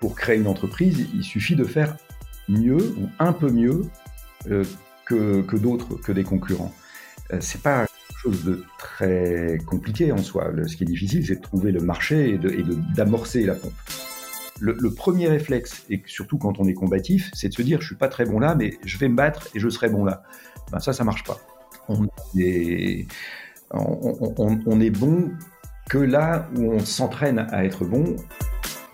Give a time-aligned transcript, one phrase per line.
[0.00, 1.96] pour créer une entreprise, il suffit de faire
[2.48, 3.84] mieux ou un peu mieux
[4.50, 4.64] euh,
[5.04, 6.74] que, d'autres, que des concurrents.
[7.32, 10.50] Euh, c'est pas quelque chose de très compliqué en soi.
[10.66, 12.38] ce qui est difficile, c'est de trouver le marché et
[12.94, 13.72] d'amorcer la pompe.
[14.60, 17.94] Le, premier réflexe, et surtout quand on est combatif, c'est de se dire je suis
[17.94, 20.24] pas très bon là, mais je vais me battre et je serai bon là.
[20.72, 21.38] Ben ça, ça marche pas.
[21.88, 22.08] On
[23.70, 25.30] on est bon
[25.88, 28.16] que là où on s'entraîne à être bon.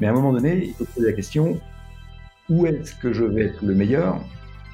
[0.04, 1.58] Mais à un moment donné, il faut se poser la question
[2.50, 4.20] où est-ce que je vais être le meilleur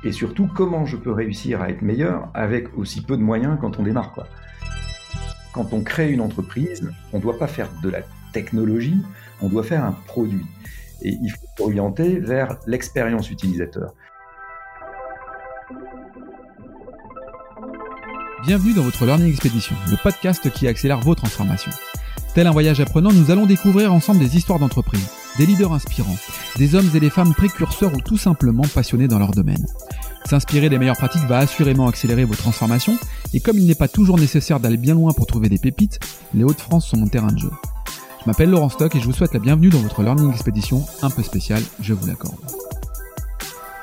[0.02, 3.78] et surtout comment je peux réussir à être meilleur avec aussi peu de moyens quand
[3.78, 4.10] on démarre.
[4.10, 4.26] Quoi.
[5.52, 8.00] Quand on crée une entreprise, on ne doit pas faire de la
[8.32, 9.00] technologie,
[9.40, 10.44] on doit faire un produit.
[11.02, 13.94] Et il faut s'orienter vers l'expérience utilisateur.
[18.44, 21.70] Bienvenue dans votre Learning Expedition, le podcast qui accélère vos transformations.
[22.34, 26.16] Tel un voyage apprenant, nous allons découvrir ensemble des histoires d'entreprise, des leaders inspirants,
[26.56, 29.66] des hommes et des femmes précurseurs ou tout simplement passionnés dans leur domaine.
[30.24, 32.98] S'inspirer des meilleures pratiques va assurément accélérer vos transformations,
[33.32, 35.98] et comme il n'est pas toujours nécessaire d'aller bien loin pour trouver des pépites,
[36.34, 37.50] les Hauts-de-France sont mon terrain de jeu.
[38.22, 41.10] Je m'appelle Laurent Stock et je vous souhaite la bienvenue dans votre Learning Expedition un
[41.10, 42.69] peu spéciale, je vous l'accorde.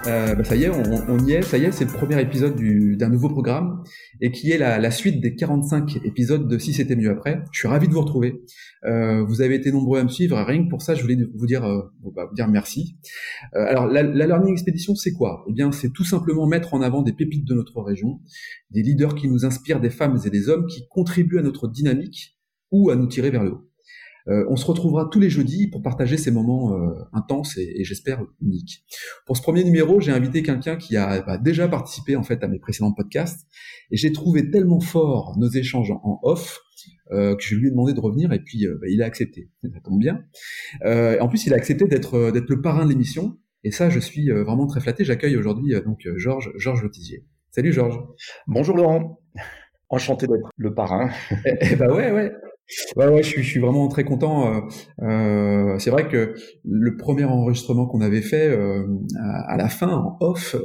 [0.08, 2.56] Euh, bah, ça y est, on, y est, ça y est, c'est le premier épisode
[2.98, 3.84] d'un nouveau programme
[4.22, 7.44] et qui est la, suite des 45 épisodes de Si c'était mieux après.
[7.52, 8.42] Je suis ravi de vous retrouver.
[8.86, 11.46] Euh, vous avez été nombreux à me suivre, rien que pour ça, je voulais vous
[11.46, 11.82] dire, euh,
[12.16, 12.98] bah, vous dire merci.
[13.54, 15.44] alors, la, la Learning Expedition, c'est quoi?
[15.50, 18.22] Eh bien, c'est tout simplement mettre en avant des pépites de notre région,
[18.72, 22.38] des leaders qui nous inspirent, des femmes et des hommes qui contribuent à notre dynamique
[22.72, 23.67] ou à nous tirer vers le haut.
[24.30, 28.24] Euh, on se retrouvera tous les jeudis pour partager ces moments euh, intenses et, j'espère
[28.42, 28.84] uniques.
[29.26, 32.48] Pour ce premier numéro, j'ai invité quelqu'un qui a bah, déjà participé en fait à
[32.48, 33.48] mes précédents podcasts
[33.92, 36.60] et j'ai trouvé tellement fort nos échanges en off
[37.12, 39.50] euh, que je lui ai demandé de revenir et puis bah, il a accepté.
[39.64, 40.26] Ça tombe bien.
[40.84, 44.30] en plus, il a accepté d'être d'être le parrain de l'émission et ça, je suis
[44.30, 45.06] vraiment très flatté.
[45.06, 47.26] J'accueille aujourd'hui donc Georges Georges Lotisier.
[47.52, 48.00] Salut Georges.
[48.46, 49.22] Bonjour Laurent.
[49.90, 51.10] Enchanté d'être le parrain.
[51.46, 52.34] eh, eh bah ouais, ouais.
[52.98, 54.54] Ouais, ouais, je suis, je suis vraiment très content.
[54.54, 54.62] Euh,
[55.02, 56.36] euh, c'est vrai que
[56.66, 58.86] le premier enregistrement qu'on avait fait, euh,
[59.48, 60.56] à, la fin, en off,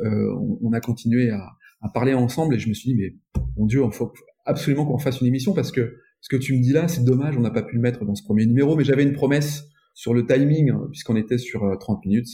[0.63, 3.83] on, a continué à, à, parler ensemble et je me suis dit, mais mon Dieu,
[3.85, 4.13] il faut
[4.45, 7.37] absolument qu'on fasse une émission parce que ce que tu me dis là, c'est dommage,
[7.37, 9.65] on n'a pas pu le mettre dans ce premier numéro, mais j'avais une promesse
[9.95, 12.29] sur le timing, hein, puisqu'on était sur 30 minutes.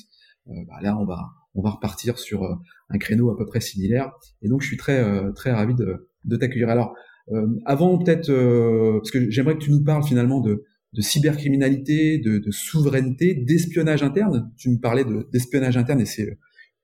[0.46, 2.42] Bah là, on va, on va repartir sur
[2.88, 4.12] un créneau à peu près similaire.
[4.40, 5.04] Et donc, je suis très,
[5.34, 6.70] très ravi de, de t'accueillir.
[6.70, 7.17] Alors, euh,
[7.64, 12.38] avant peut-être, euh, parce que j'aimerais que tu nous parles finalement de, de cybercriminalité, de,
[12.38, 14.50] de souveraineté, d'espionnage interne.
[14.56, 16.28] Tu me parlais d'espionnage interne et c'est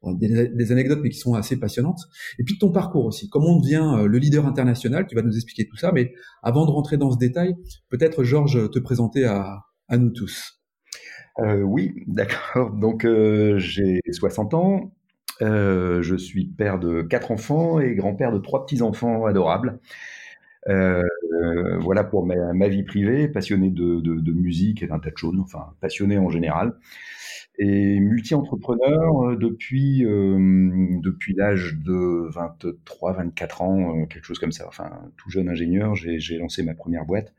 [0.04, 2.00] euh, des, des, anecdotes mais qui sont assez passionnantes.
[2.38, 3.28] Et puis de ton parcours aussi.
[3.30, 5.06] Comment on devient le leader international?
[5.06, 5.92] Tu vas nous expliquer tout ça.
[5.92, 6.12] Mais
[6.42, 7.54] avant de rentrer dans ce détail,
[7.88, 10.60] peut-être Georges te présenter à, à nous tous.
[11.40, 12.70] Euh, oui, d'accord.
[12.70, 14.94] Donc euh, j'ai 60 ans.
[15.42, 19.80] Euh, je suis père de quatre enfants et grand-père de trois petits-enfants adorables.
[20.68, 21.02] Euh,
[21.80, 26.18] voilà pour ma, vie privée, passionné de, musique et d'un tas de choses, enfin passionné
[26.18, 26.74] en général.
[27.58, 34.66] Et multi-entrepreneur euh, depuis, euh, depuis l'âge de 23-24 ans, quelque chose comme ça.
[34.66, 37.32] Enfin, tout jeune ingénieur, j'ai lancé ma première boîte.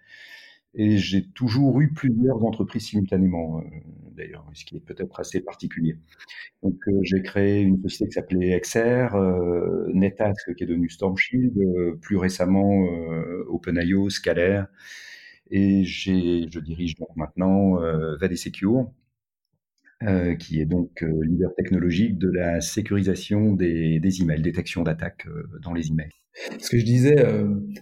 [0.78, 3.62] Et j'ai toujours eu plusieurs entreprises simultanément, euh,
[4.16, 5.97] d'ailleurs, ce qui est peut-être assez particulier.
[6.63, 11.53] Donc, euh, j'ai créé une société qui s'appelait XR, euh, Netask qui est devenu Stormshield,
[12.02, 12.86] plus récemment
[13.47, 14.68] OpenIO, Scalaire,
[15.50, 17.75] et je dirige donc maintenant
[18.19, 18.92] Valley Secure,
[20.40, 25.28] qui est donc leader technologique de la sécurisation des, des emails, détection d'attaques
[25.62, 26.09] dans les emails.
[26.59, 27.16] Ce que je disais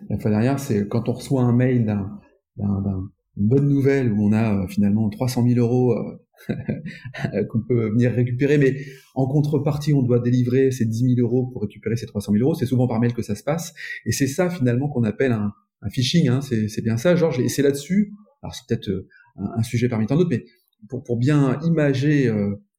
[0.10, 2.20] la fois dernière, c'est quand on reçoit un mail d'un
[2.58, 6.20] d'une bonne nouvelle où on a euh, finalement 300 000 euros euh,
[7.50, 8.76] qu'on peut venir récupérer, mais
[9.16, 12.56] en contrepartie, on doit délivrer ces 10 000 euros pour récupérer ces 300 000 euros.
[12.56, 13.74] C'est souvent par mail que ça se passe,
[14.06, 16.28] et c'est ça finalement qu'on appelle un, un phishing.
[16.28, 16.42] Hein.
[16.42, 17.40] C'est bien ça, Georges.
[17.40, 18.14] Et c'est là-dessus.
[18.42, 20.46] Alors c'est peut-être euh, un, sujet parmi tant d'autres, mais
[20.90, 22.30] pour, bien imager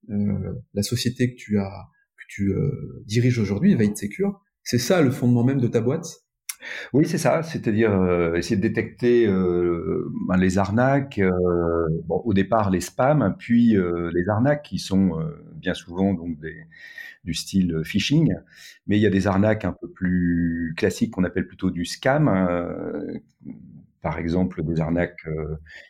[0.09, 1.71] la société que tu as,
[2.19, 2.53] que tu
[3.07, 6.24] diriges aujourd'hui, Vite Secure, c'est ça le fondement même de ta boîte?
[6.93, 11.31] Oui, c'est ça, c'est-à-dire euh, essayer de détecter euh, ben, les arnaques, euh,
[12.07, 13.77] bon, au départ les spams, puis
[14.13, 15.13] les arnaques qui sont
[15.55, 16.67] bien souvent donc des,
[17.25, 18.35] du style phishing,
[18.87, 22.27] mais il y a des arnaques un peu plus classiques qu'on appelle plutôt du scam,
[24.03, 25.27] par exemple des arnaques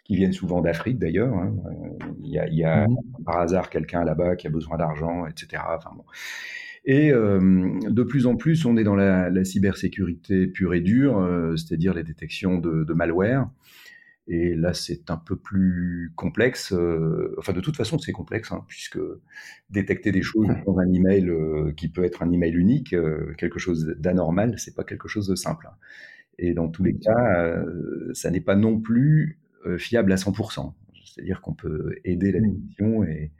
[0.04, 1.34] qui viennent souvent d'Afrique d'ailleurs.
[1.34, 1.54] Hein,
[2.22, 5.26] il y a, il y a mmh par hasard quelqu'un là-bas qui a besoin d'argent,
[5.26, 5.62] etc.
[5.76, 6.04] Enfin, bon.
[6.86, 11.18] Et euh, de plus en plus, on est dans la, la cybersécurité pure et dure,
[11.18, 13.48] euh, c'est-à-dire les détections de, de, malware.
[14.26, 16.72] Et là, c'est un peu plus complexe.
[16.72, 18.98] Euh, enfin, de toute façon, c'est complexe, hein, puisque
[19.70, 23.58] détecter des choses dans un email euh, qui peut être un email unique, euh, quelque
[23.58, 25.66] chose d'anormal, c'est pas quelque chose de simple.
[25.70, 25.76] Hein.
[26.38, 27.62] Et dans tous les cas,
[28.12, 29.38] ça n'est pas non plus
[29.78, 30.72] fiable à 100%.
[31.04, 33.30] C'est-à-dire qu'on peut aider la décision, et,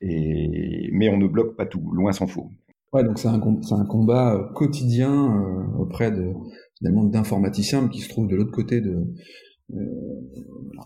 [0.00, 2.50] et, mais on ne bloque pas tout, loin s'en faut.
[2.92, 5.42] Ouais, donc c'est un, un, combat quotidien
[5.78, 6.32] auprès de
[6.76, 9.06] finalement d'informaticiens qui se trouvent de l'autre côté de,
[9.74, 9.76] euh,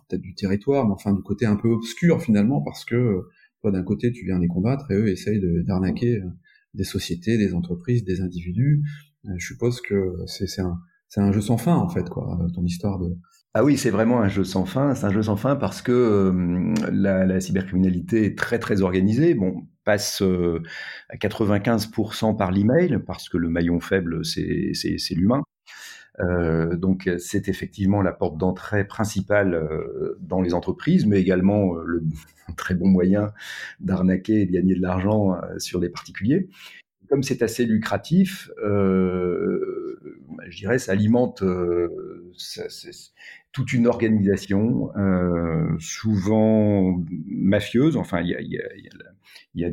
[0.08, 3.22] peut-être du territoire, mais enfin du côté un peu obscur finalement, parce que
[3.60, 6.28] toi d'un côté tu viens les combattre et eux essayent d'arnaquer euh,
[6.74, 8.82] des sociétés, des entreprises, des individus.
[9.24, 10.78] Euh, je suppose que c'est un,
[11.16, 13.16] un jeu sans fin en fait, quoi, ton histoire de,
[13.58, 14.94] ah oui, c'est vraiment un jeu sans fin.
[14.94, 16.30] C'est un jeu sans fin parce que
[16.92, 19.32] la, la, cybercriminalité est très très organisée.
[19.32, 20.22] Bon, passe
[21.08, 25.42] à 95% par l'email parce que le maillon faible c'est l'humain.
[26.20, 31.82] Euh, donc c'est effectivement la porte d'entrée principale euh, dans les entreprises, mais également euh,
[31.86, 32.02] le
[32.56, 33.32] très bon moyen
[33.80, 36.48] d'arnaquer et de gagner de l'argent sur des particuliers.
[37.08, 38.50] Comme c'est assez lucratif,
[40.48, 41.42] je dirais, ça alimente
[43.52, 44.90] toute une organisation,
[45.78, 47.96] souvent mafieuse.
[47.96, 48.60] Enfin, il
[49.54, 49.70] y a,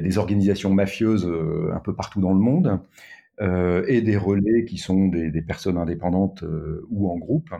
[0.00, 1.30] des organisations mafieuses
[1.72, 2.80] un peu partout dans le monde.
[3.42, 7.50] Euh, et des relais qui sont des, personnes indépendantes euh, ou en groupe.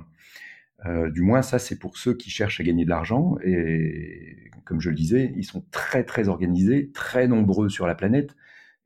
[0.86, 3.36] Euh, du moins, ça, c'est pour ceux qui cherchent à gagner de l'argent.
[3.44, 8.36] Et comme je le disais, ils sont très, très organisés, très nombreux sur la planète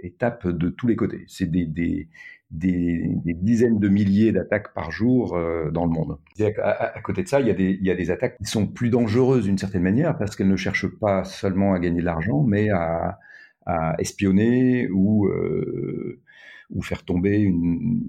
[0.01, 1.25] et tapent de tous les côtés.
[1.29, 2.09] C'est des,
[2.51, 6.19] des, des, dizaines de milliers d'attaques par jour euh, dans le monde.
[6.63, 8.45] À, à, côté de ça, il y, a des, il y a des attaques qui
[8.45, 12.05] sont plus dangereuses d'une certaine manière parce qu'elles ne cherchent pas seulement à gagner de
[12.07, 13.19] l'argent, mais à,
[13.67, 16.21] à espionner ou euh,
[16.71, 18.03] ou faire tomber une,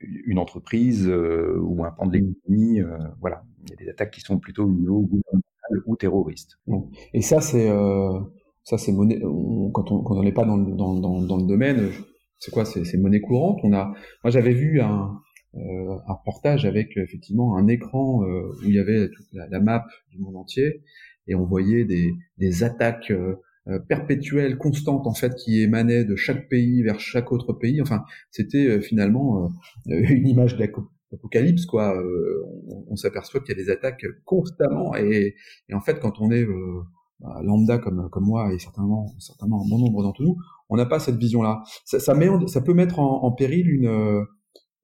[0.00, 2.80] une entreprise euh, ou un pan de l'économie.
[2.80, 6.58] Euh, voilà, il y a des attaques qui sont plutôt au niveau gouvernemental ou terroriste.
[7.12, 7.68] Et ça, c'est
[8.64, 9.20] ça, c'est monnaie.
[9.20, 11.90] quand on quand n'est pas dans le, dans, dans, dans le domaine,
[12.38, 13.60] c'est quoi C'est monnaie courante?
[13.62, 13.92] On a,
[14.24, 15.18] moi, j'avais vu un
[15.54, 19.86] euh, un reportage avec effectivement un écran où il y avait toute la, la, map
[20.10, 20.82] du monde entier
[21.26, 23.12] et on voyait des, des attaques
[23.68, 27.82] euh, perpétuelle, constante en fait, qui émanait de chaque pays vers chaque autre pays.
[27.82, 29.44] Enfin, c'était euh, finalement
[29.88, 32.02] euh, une image d'apocalypse, quoi.
[32.88, 35.34] on, s'aperçoit qu'il y a des attaques constamment, et,
[35.72, 36.46] en fait, quand on est
[37.20, 40.36] bah, lambda comme comme moi et certainement certainement bon nombre d'entre nous,
[40.68, 41.62] on n'a pas cette vision-là.
[41.84, 44.26] Ça, ça, met, ça peut mettre en, péril une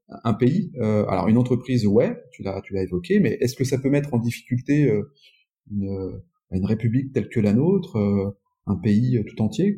[0.09, 0.73] un pays.
[0.81, 4.15] alors une entreprise, ouais, tu l'as tu l'as évoqué, mais est-ce que ça peut mettre
[4.15, 4.91] en difficulté
[5.71, 6.21] une,
[6.51, 8.35] une république telle que la nôtre
[8.67, 9.77] un pays tout entier.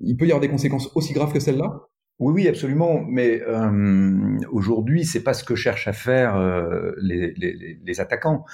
[0.00, 1.88] Il peut y avoir des conséquences aussi graves que celles-là?
[2.20, 3.02] Oui, oui, absolument.
[3.08, 8.44] Mais euh, aujourd'hui, c'est pas ce que cherchent à faire euh, les, les, les, attaquants.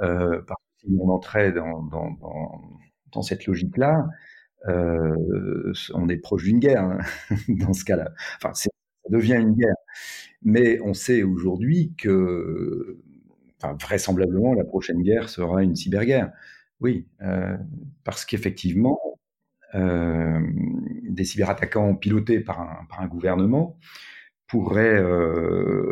[0.00, 0.42] Euh,
[0.78, 4.06] si on entrait dans, cette logique-là,
[4.68, 6.98] euh, on est proche d'une guerre hein,
[7.48, 8.12] dans ce cas-là.
[8.36, 8.68] Enfin, ça
[9.10, 9.74] devient une guerre.
[10.42, 12.98] Mais on sait aujourd'hui que,
[13.80, 16.32] vraisemblablement, la prochaine guerre sera une cyberguerre.
[16.80, 17.56] Oui, euh,
[18.04, 19.00] parce qu'effectivement,
[19.74, 20.40] euh,
[21.08, 23.78] des cyberattaquants pilotés par un, gouvernement
[24.46, 25.02] pourraient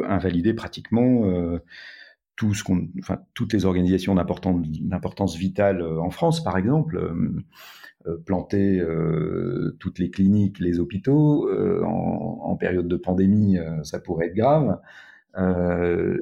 [0.09, 1.59] invalider pratiquement
[2.37, 8.81] toutes les organisations d'importance vitale euh, en France, par exemple, euh, planter
[9.81, 11.51] toutes les cliniques, les hôpitaux
[11.85, 14.79] en, période de pandémie, ça pourrait être grave.
[15.39, 16.17] Euh,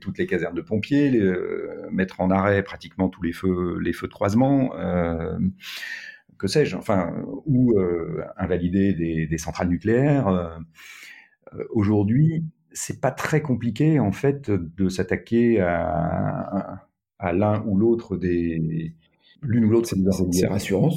[0.00, 4.74] toutes les casernes de pompiers, euh, mettre en arrêt pratiquement tous les feux, de croisement,
[4.76, 5.38] euh,
[6.38, 7.14] que sais-je, enfin,
[7.46, 7.74] ou
[8.36, 10.58] invalider des, des, centrales nucléaires.
[11.70, 12.44] Aujourd'hui,
[12.74, 16.86] c'est pas très compliqué en fait de s'attaquer à,
[17.18, 18.94] à, l'un ou l'autre des
[19.42, 19.94] l'une ou l'autre
[20.32, 20.90] c'est rassurant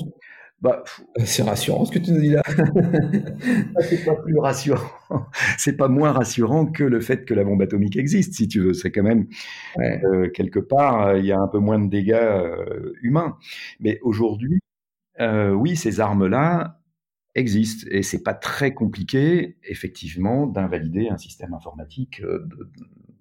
[0.62, 0.84] bah,
[1.20, 2.42] euh, c'est rassurant ce que tu nous dis là.
[3.82, 4.90] c'est pas plus rassurant.
[5.58, 8.74] C'est pas moins rassurant que le fait que la bombe atomique existe, si tu veux.
[8.74, 9.28] C'est quand même
[9.80, 13.38] euh, quelque part, euh, il y a un peu moins de dégâts euh, humains.
[13.80, 14.60] Mais aujourd'hui,
[15.20, 16.80] euh, oui, ces armes-là
[17.36, 22.70] existent et c'est pas très compliqué, effectivement, d'invalider un système informatique de,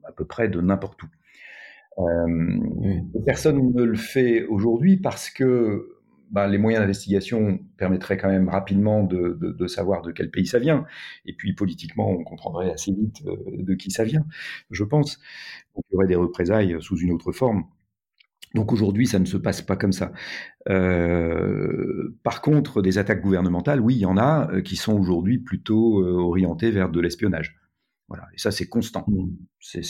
[0.04, 1.06] à peu près de n'importe où.
[1.98, 2.60] Euh,
[3.24, 5.90] Personne ne le fait aujourd'hui parce que
[6.30, 10.46] bah, les moyens d'investigation permettraient quand même rapidement de, de, de, savoir de quel pays
[10.46, 10.84] ça vient.
[11.26, 14.24] Et puis politiquement, on comprendrait assez vite euh, de qui ça vient,
[14.70, 15.18] je pense.
[15.76, 17.64] Donc, il y aurait des représailles sous une autre forme.
[18.54, 20.12] Donc aujourd'hui, ça ne se passe pas comme ça.
[20.68, 25.38] Euh, par contre, des attaques gouvernementales, oui, il y en a euh, qui sont aujourd'hui
[25.38, 27.56] plutôt euh, orientées vers de l'espionnage.
[28.08, 29.04] Voilà, et ça c'est constant.
[29.08, 29.30] Mmh.
[29.60, 29.82] C'est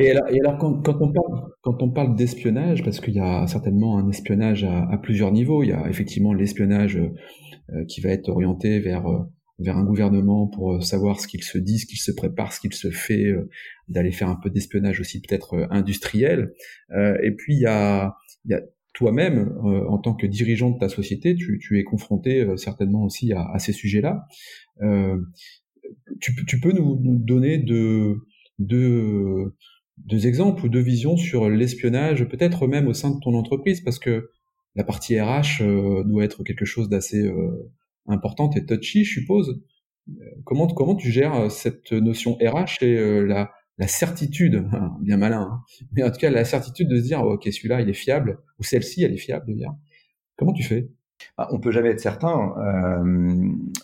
[0.00, 4.08] Et alors, quand, on parle, quand on parle d'espionnage, parce qu'il y a certainement un
[4.08, 9.04] espionnage à, plusieurs niveaux, il y a effectivement l'espionnage euh, qui va être orienté vers
[9.60, 12.60] vers un gouvernement pour euh, savoir ce qu'il se dit, ce qu'il se prépare, ce
[12.60, 13.32] qu'il se fait,
[13.88, 16.52] d'aller faire un peu d'espionnage aussi peut-être industriel.
[16.90, 18.14] et puis il y a,
[18.46, 18.62] y a
[18.94, 23.48] toi-même, en tant que dirigeant de ta société, tu, tu es confronté certainement aussi à,
[23.52, 24.26] à ces sujets-là.
[26.20, 28.16] Tu, tu, peux nous, nous donner de
[28.58, 29.54] deux,
[30.06, 33.98] deux exemples ou deux visions sur l'espionnage, peut-être même au sein de ton entreprise, parce
[33.98, 34.30] que
[34.76, 37.22] la partie RH euh, doit être quelque chose d'assez
[38.10, 39.62] euh, important et touchy, je suppose.
[40.08, 45.62] Euh, comment, tu gères cette notion RH et la, la certitude, hein, bien malin, hein,
[45.92, 48.64] mais en tout cas la certitude de se dire, ok, celui-là, il est fiable, ou
[48.64, 49.54] celle-ci, elle est fiable.
[50.36, 50.88] Comment tu fais?
[51.36, 52.54] Bah, On peut jamais être certain,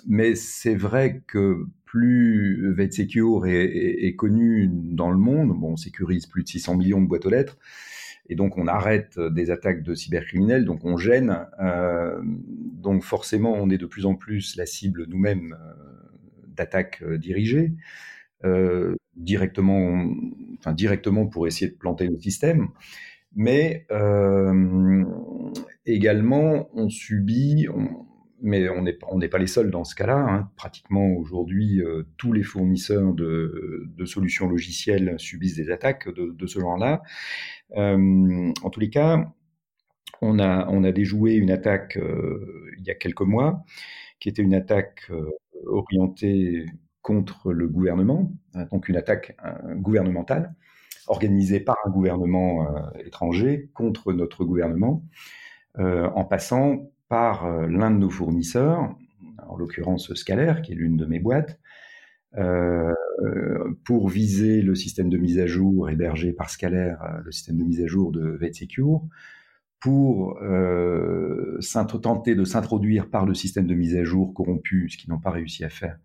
[0.07, 5.77] mais c'est vrai que plus VetSecure est, est, est, connu dans le monde, bon, on
[5.77, 7.57] sécurise plus de 600 millions de boîtes aux lettres,
[8.29, 13.71] et donc on arrête des attaques de cybercriminels, donc on gêne, euh, donc forcément on
[13.71, 15.75] est de plus en plus la cible nous-mêmes euh,
[16.49, 17.73] d'attaques euh, dirigées,
[18.45, 20.11] euh, directement,
[20.59, 22.69] enfin directement pour essayer de planter nos systèmes,
[23.35, 25.05] mais euh,
[25.85, 27.69] également on subit,
[28.43, 28.83] mais on
[29.19, 30.19] n'est pas les seuls dans ce cas-là.
[30.19, 30.51] Hein.
[30.57, 37.03] Pratiquement aujourd'hui, euh, tous les fournisseurs de, solutions logicielles subissent des attaques de, ce genre-là.
[37.77, 39.33] Euh, en tous les cas,
[40.21, 43.65] on a, déjoué une attaque euh, il y a quelques mois,
[44.21, 45.11] qui était une attaque
[45.67, 46.67] orientée
[47.03, 49.37] contre le gouvernement, hein, donc une attaque
[49.77, 50.55] gouvernementale
[51.09, 52.67] organisée par un gouvernement
[52.99, 55.05] étranger contre notre gouvernement,
[55.79, 58.95] en passant par euh, l'un de nos fournisseurs,
[59.49, 61.59] en l'occurrence Scalaire, qui est l'une de mes boîtes,
[62.37, 62.93] euh,
[63.85, 67.65] pour viser le système de mise à jour hébergé par Scalaire, euh, le système de
[67.65, 69.03] mise à jour de VetSecure,
[69.81, 71.59] pour euh,
[72.03, 75.31] tenter de s'introduire par le système de mise à jour corrompu, ce qu'ils n'ont pas
[75.31, 75.99] réussi à faire,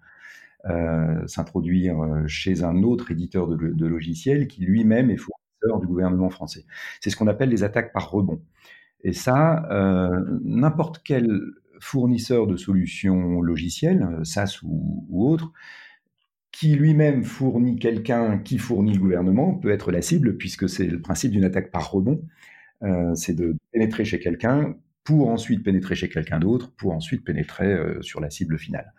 [0.70, 6.66] euh, s'introduire chez un autre éditeur de logiciels qui lui-même est fournisseur du gouvernement français.
[7.02, 8.42] C'est ce qu'on appelle les attaques par rebond.
[9.04, 11.42] Et ça, euh, n'importe quel
[11.80, 15.52] fournisseur de solutions logicielles, euh, SaaS ou, autre,
[16.52, 21.02] qui lui-même fournit quelqu'un qui fournit le gouvernement, peut être la cible, puisque c'est le
[21.02, 22.22] principe d'une attaque par rebond.
[22.84, 27.76] Euh, c'est de pénétrer chez quelqu'un pour ensuite pénétrer chez quelqu'un d'autre, pour ensuite pénétrer
[28.02, 28.94] sur la cible finale.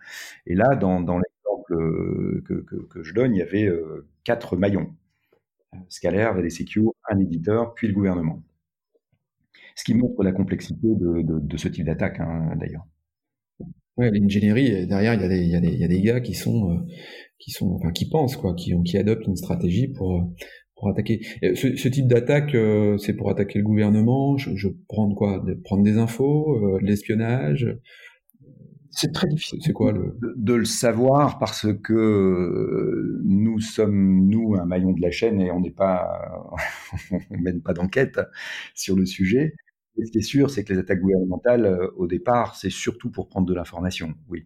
[0.45, 3.71] Et là, dans, l'exemple que, je donne, il y avait
[4.25, 4.93] quatre maillons.
[5.87, 8.43] Scalaire, VDCQ, un éditeur, puis le gouvernement.
[9.75, 12.85] Ce qui montre la complexité de, de, de ce type d'attaque, hein, d'ailleurs.
[13.97, 16.01] Ouais, l'ingénierie derrière, il y a des, il y a des, il y a des
[16.01, 16.77] gars qui sont, euh,
[17.37, 20.33] qui sont, enfin, qui pensent quoi, qui, qui adoptent une stratégie pour,
[20.75, 21.21] pour attaquer.
[21.55, 24.35] Ce, ce type d'attaque, euh, c'est pour attaquer le gouvernement.
[24.37, 25.39] Je, je prends quoi?
[25.45, 27.77] De Prendre des infos, euh, de l'espionnage?
[28.89, 29.59] C'est très difficile.
[29.63, 30.17] C'est quoi le...
[30.21, 35.51] de, de, le savoir parce que nous sommes nous un maillon de la chaîne et
[35.51, 36.07] on n'est pas,
[37.11, 38.19] on mène pas d'enquête
[38.75, 39.53] sur le sujet.
[39.97, 43.11] Et ce qui est sûr, c'est que les attaques gouvernementales, euh, au départ, c'est surtout
[43.11, 44.45] pour prendre de l'information, oui.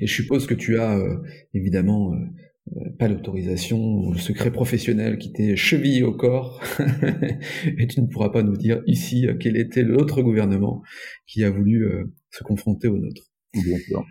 [0.00, 1.18] Et je suppose que tu as euh,
[1.54, 2.16] évidemment euh,
[2.98, 6.62] pas l'autorisation ou le secret professionnel qui t'est chevillé au corps,
[7.78, 10.82] et tu ne pourras pas nous dire ici quel était l'autre gouvernement
[11.26, 11.86] qui a voulu
[12.30, 13.22] se confronter au nôtre.
[13.54, 14.04] Bien sûr.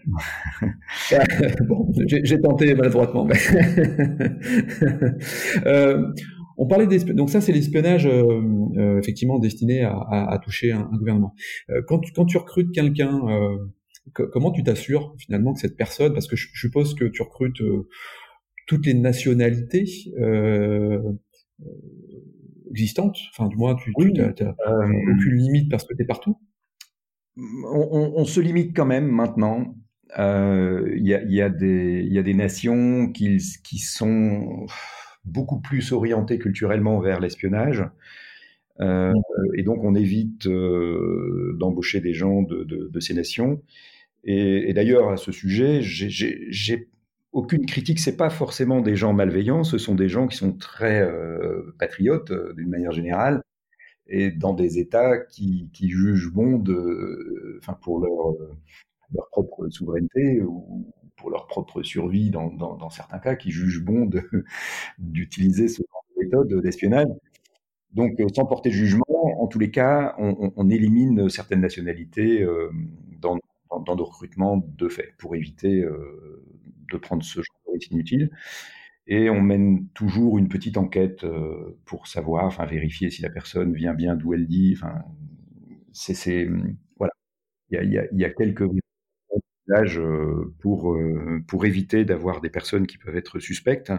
[1.67, 3.25] bon, j'ai tenté maladroitement.
[3.25, 3.35] Mais
[6.57, 7.17] on parlait d'espionnage.
[7.17, 8.41] Donc ça, c'est l'espionnage euh,
[8.77, 11.33] euh, effectivement destiné à, à, à toucher un, un gouvernement.
[11.69, 13.57] Euh, quand, tu, quand tu recrutes quelqu'un, euh,
[14.31, 17.61] comment tu t'assures finalement que cette personne, parce que je, je suppose que tu recrutes
[17.61, 17.87] euh,
[18.67, 19.85] toutes les nationalités
[22.71, 23.17] existantes.
[23.31, 26.35] Enfin, du moins, tu, oui, n'as aucune limite parce que tu es partout.
[27.37, 29.75] On, on, on, se limite quand même maintenant.
[30.17, 34.65] Il y, a, y, a des, y a des nations qui, qui sont
[35.25, 37.83] beaucoup plus orienté culturellement vers l'espionnage.
[38.81, 39.13] Euh,
[39.55, 43.61] et donc, on évite euh, d'embaucher des gens de, ces nations.
[44.23, 46.89] Et, d'ailleurs, à ce sujet, j'ai
[47.31, 47.99] aucune critique.
[47.99, 49.63] C'est pas forcément des gens malveillants.
[49.63, 53.41] Ce sont des gens qui sont très euh, patriotes d'une manière générale
[54.07, 58.35] et dans des États qui, jugent bon de, enfin pour leur
[59.13, 60.85] leur propre souveraineté ou
[61.25, 64.07] pour leur propre survie dans, certains cas, qui jugent bon
[64.99, 67.07] d'utiliser ce genre de méthode d'espionnage.
[67.93, 69.07] Donc, euh, sans porter jugement,
[69.39, 72.69] en tous les cas, on, élimine certaines nationalités euh,
[73.19, 73.39] dans,
[73.71, 76.43] dans, nos recrutements de fait, pour éviter euh,
[76.91, 78.29] de prendre ce genre de risque inutile.
[79.07, 81.25] et on mène toujours une petite enquête
[81.85, 84.75] pour savoir, enfin vérifier si la personne vient bien d'où elle dit.
[84.77, 85.01] Enfin,
[85.91, 86.47] c'est
[86.99, 87.13] voilà,
[87.71, 88.61] il y a, y, a, y a, quelques
[89.69, 93.91] euh, pour euh, pour éviter d'avoir des personnes qui peuvent être suspectes.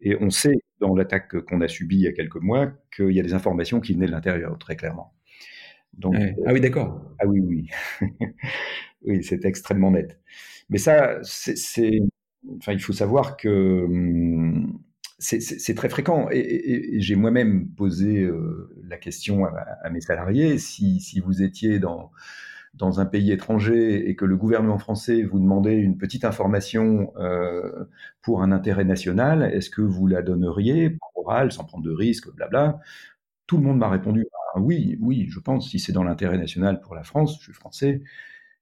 [0.00, 3.20] Et on sait dans l'attaque qu'on a subie il y a quelques mois qu'il y
[3.20, 5.12] a des informations qui venaient de l'intérieur, très clairement.
[5.94, 6.14] Donc,
[6.46, 7.14] ah oui, d'accord.
[7.18, 7.70] Ah oui, oui,
[9.04, 10.18] oui, c'est extrêmement net.
[10.70, 12.00] Mais ça, c'est
[12.58, 14.80] enfin, il faut savoir que hum,
[15.20, 16.28] c'est très fréquent.
[16.30, 22.10] Et, j'ai moi-même posé euh, la question à, mes salariés si, si, vous étiez dans,
[22.74, 27.84] dans un pays étranger et que le gouvernement français vous demandait une petite information euh,
[28.22, 32.32] pour un intérêt national, est-ce que vous la donneriez par oral, sans prendre de risque,
[32.34, 32.80] blabla?
[33.46, 36.80] Tout le monde m'a répondu ah oui, oui, je pense, si c'est dans l'intérêt national
[36.80, 38.02] pour la France, je suis français,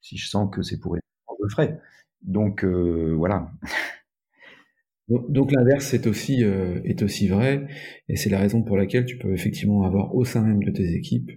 [0.02, 1.00] si je sens que c'est pour je
[1.42, 1.78] le ferai.
[2.22, 3.52] Donc euh, voilà.
[5.08, 7.66] Donc, l'inverse est aussi euh, est aussi vrai,
[8.08, 10.94] et c'est la raison pour laquelle tu peux effectivement avoir au sein même de tes
[10.94, 11.30] équipes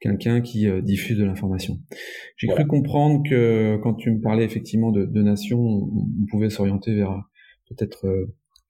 [0.00, 1.80] quelqu'un qui euh, diffuse de l'information.
[2.36, 6.94] J'ai cru comprendre que quand tu me parlais effectivement de, de nations, on, pouvait s'orienter
[6.94, 7.22] vers
[7.68, 8.02] peut-être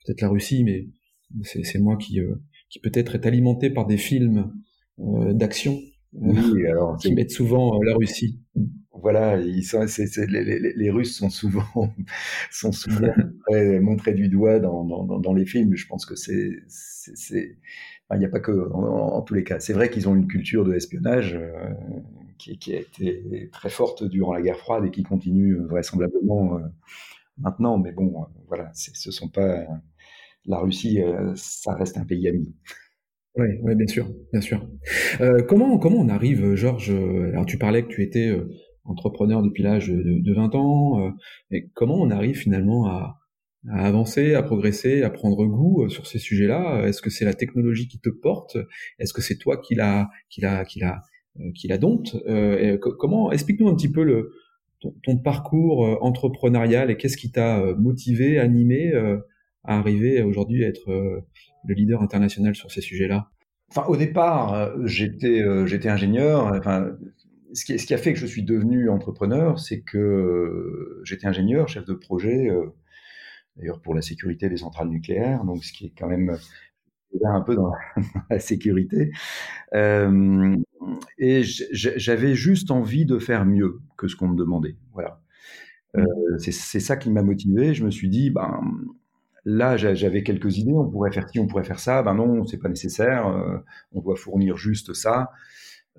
[0.04, 0.88] peut-être la Russie, mais
[1.42, 2.20] c'est moi qui
[2.70, 4.52] qui peut-être est alimenté par des films
[4.99, 5.78] d'action
[6.14, 8.40] oui, alors, qui mettent souvent la Russie
[9.00, 9.85] voilà, ils sont,
[10.28, 11.64] les, Russes sont souvent,
[12.50, 13.12] sont souvent
[13.80, 15.75] montrés, du doigt dans, dans, les films.
[15.76, 17.56] Je pense que c'est,
[18.14, 19.60] il n'y a pas que, en, tous les cas.
[19.60, 21.70] C'est vrai qu'ils ont une culture de espionnage euh,
[22.38, 26.56] qui, qui, a été très forte durant la guerre froide et qui continue euh, vraisemblablement
[26.56, 26.62] euh,
[27.36, 27.78] maintenant.
[27.78, 29.66] Mais bon, voilà, ce sont pas
[30.46, 31.00] la Russie,
[31.34, 32.54] ça reste un pays ami.
[33.36, 34.66] Oui, ouais, bien sûr, bien sûr.
[35.46, 38.32] comment comment on arrive, Georges Alors tu parlais que tu étais
[38.88, 41.00] entrepreneur depuis l'âge de, 20 ans.
[41.00, 41.10] Euh,
[41.50, 43.17] et comment on arrive finalement à,
[43.70, 46.87] avancer, à progresser, à prendre goût euh, sur ces sujets-là.
[46.87, 48.56] Est-ce que c'est la technologie qui te porte?
[48.98, 51.02] Est-ce que c'est toi qui la, qui la, qui la,
[51.40, 52.16] euh, qui la dompte?
[52.80, 54.30] Comment Explique-nous un petit peu
[54.80, 58.93] ton, parcours entrepreneurial et qu'est-ce qui t'a motivé, animé
[59.64, 63.28] à arriver aujourd'hui à être le leader international sur ces sujets-là?
[63.71, 66.52] Enfin, au départ, j'étais ingénieur.
[66.56, 66.93] Enfin,
[67.52, 71.84] ce qui, a fait que je suis devenu entrepreneur, c'est que euh, j'étais ingénieur, chef
[71.84, 72.66] de projet, euh,
[73.58, 76.36] d'ailleurs pour la sécurité des centrales nucléaires, donc ce qui est quand même
[77.25, 77.73] un peu dans
[78.30, 79.12] la, sécurité.
[79.75, 80.56] Euh,
[81.18, 84.76] et j'avais juste envie de faire mieux que ce qu'on me demandait.
[84.92, 85.21] Voilà.
[85.97, 86.04] Euh,
[86.38, 87.75] c'est ça qui m'a motivé.
[87.75, 88.60] Je me suis dit, ben
[89.44, 90.75] là, j'avais quelques idées.
[90.75, 92.02] On pourrait faire ci, on pourrait faire ça.
[92.02, 93.26] Ben non, c'est pas nécessaire.
[93.26, 93.58] Euh,
[93.92, 95.30] on doit fournir juste ça.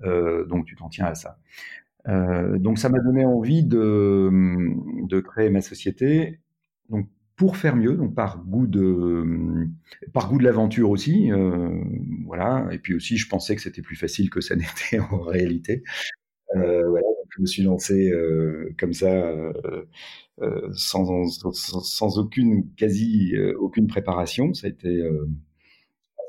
[0.04, 1.38] Euh, donc tu t'en tiens à ça.
[2.08, 4.30] Euh, donc ça m'a donné envie de,
[5.06, 6.40] de créer ma société.
[6.88, 7.08] Donc
[7.40, 9.66] pour faire mieux, donc par goût de
[10.12, 11.70] par goût de l'aventure aussi, euh,
[12.26, 12.68] voilà.
[12.70, 15.82] Et puis aussi, je pensais que c'était plus facile que ça n'était en réalité.
[16.56, 21.24] Euh, voilà, je me suis lancé euh, comme ça, euh, sans,
[21.54, 24.52] sans, aucune quasi aucune préparation.
[24.52, 25.02] Ça a été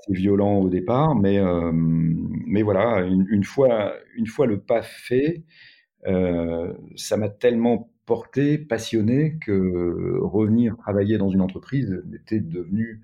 [0.01, 5.43] c'est violent au départ, mais, euh, mais voilà, une, fois, une fois le pas fait,
[6.07, 13.01] euh, ça m'a tellement porté, passionné, que revenir travailler dans une entreprise était devenu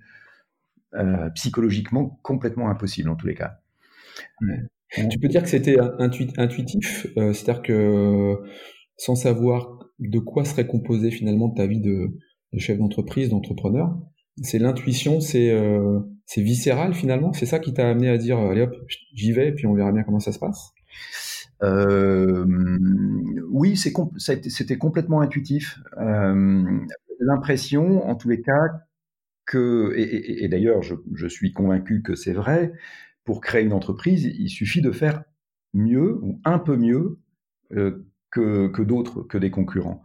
[0.94, 3.60] euh, psychologiquement complètement impossible en tous les cas.
[5.10, 8.36] Tu peux dire que c'était intuitif, c'est-à-dire que
[8.96, 12.16] sans savoir de quoi serait composée finalement ta vie de,
[12.52, 13.96] de chef d'entreprise, d'entrepreneur,
[14.42, 17.32] c'est l'intuition, c'est euh, c'est viscéral finalement?
[17.32, 18.74] C'est ça qui t'a amené à dire allez hop,
[19.14, 20.72] j'y vais et puis on verra bien comment ça se passe?
[21.62, 22.44] Euh,
[23.50, 23.92] oui, c'est
[24.48, 25.78] c'était complètement intuitif.
[25.98, 26.78] Euh,
[27.20, 28.84] L'impression, en tous les cas,
[29.46, 32.72] que et, et, d'ailleurs, je, je, suis convaincu que c'est vrai.
[33.24, 35.24] Pour créer une entreprise, il suffit de faire
[35.74, 37.18] mieux ou un peu mieux
[37.72, 40.02] euh, que, que d'autres, que des concurrents.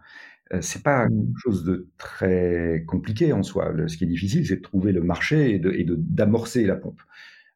[0.54, 1.10] Euh, c'est pas mmh.
[1.10, 3.74] quelque chose de très compliqué en soi.
[3.88, 7.02] ce qui est difficile, c'est de trouver le marché et de, d'amorcer la pompe.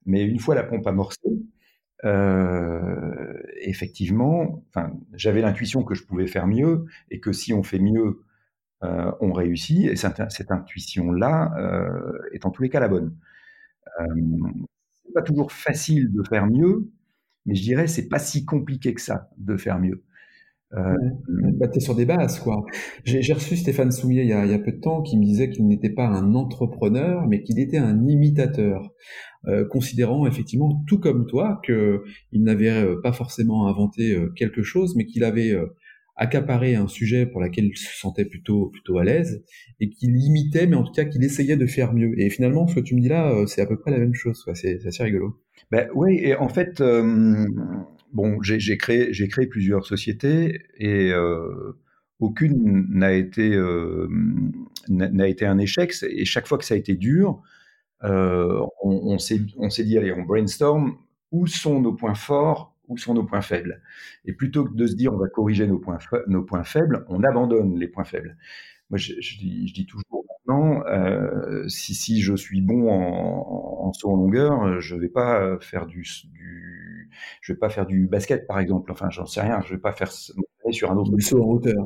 [0.05, 1.19] Mais une fois la pompe amorcée,
[2.05, 7.79] euh, effectivement, enfin, j'avais l'intuition que je pouvais faire mieux et que si on fait
[7.79, 8.23] mieux,
[8.83, 9.85] euh, on réussit.
[9.85, 13.15] Et cette, intuition-là euh, est en tous les cas la bonne.
[15.03, 16.91] C'est pas toujours facile de faire mieux,
[17.45, 20.03] mais je dirais c'est pas si compliqué que ça de faire mieux.
[20.73, 20.95] Euh,
[21.53, 22.65] bah, t'es sur des bases, quoi.
[23.05, 25.23] J'ai reçu Stéphane Soumier il y, a, il y a peu de temps qui me
[25.23, 28.93] disait qu'il n'était pas un entrepreneur, mais qu'il était un imitateur,
[29.47, 32.03] euh, considérant effectivement, tout comme toi, que
[32.33, 35.55] il n'avait euh, pas forcément inventé euh, quelque chose, mais qu'il avait
[36.19, 39.45] accaparer un sujet pour lequel il se sentait plutôt plutôt à l'aise
[39.79, 42.19] et qu'il imitait, mais en tout cas qu'il essayait de faire mieux.
[42.19, 44.43] Et finalement, ce que tu me dis là, c'est à peu près la même chose.
[44.55, 45.39] C'est assez rigolo.
[45.71, 46.81] Ben oui, et en fait,
[48.13, 51.11] bon, j'ai créé créé plusieurs sociétés et
[52.19, 53.57] aucune n'a été
[54.89, 55.93] n'a été un échec.
[56.09, 57.41] Et chaque fois que ça a été dur,
[58.03, 60.97] on, on s'est dit allez, on brainstorm
[61.31, 63.81] où sont nos points forts, où sont nos points faibles.
[64.25, 67.23] Et plutôt que de se dire on va corriger nos points, nos points faibles, on
[67.23, 68.37] abandonne les points faibles.
[68.89, 70.16] Moi, je, dis, je dis, toujours
[70.47, 75.57] maintenant, euh, si, si je suis bon en, en, saut en longueur, je vais pas
[75.59, 77.09] faire du, du,
[77.41, 78.91] je vais pas faire du basket par exemple.
[78.91, 79.61] Enfin, j'en sais rien.
[79.65, 81.85] Je vais pas faire sur un autre du saut en hauteur.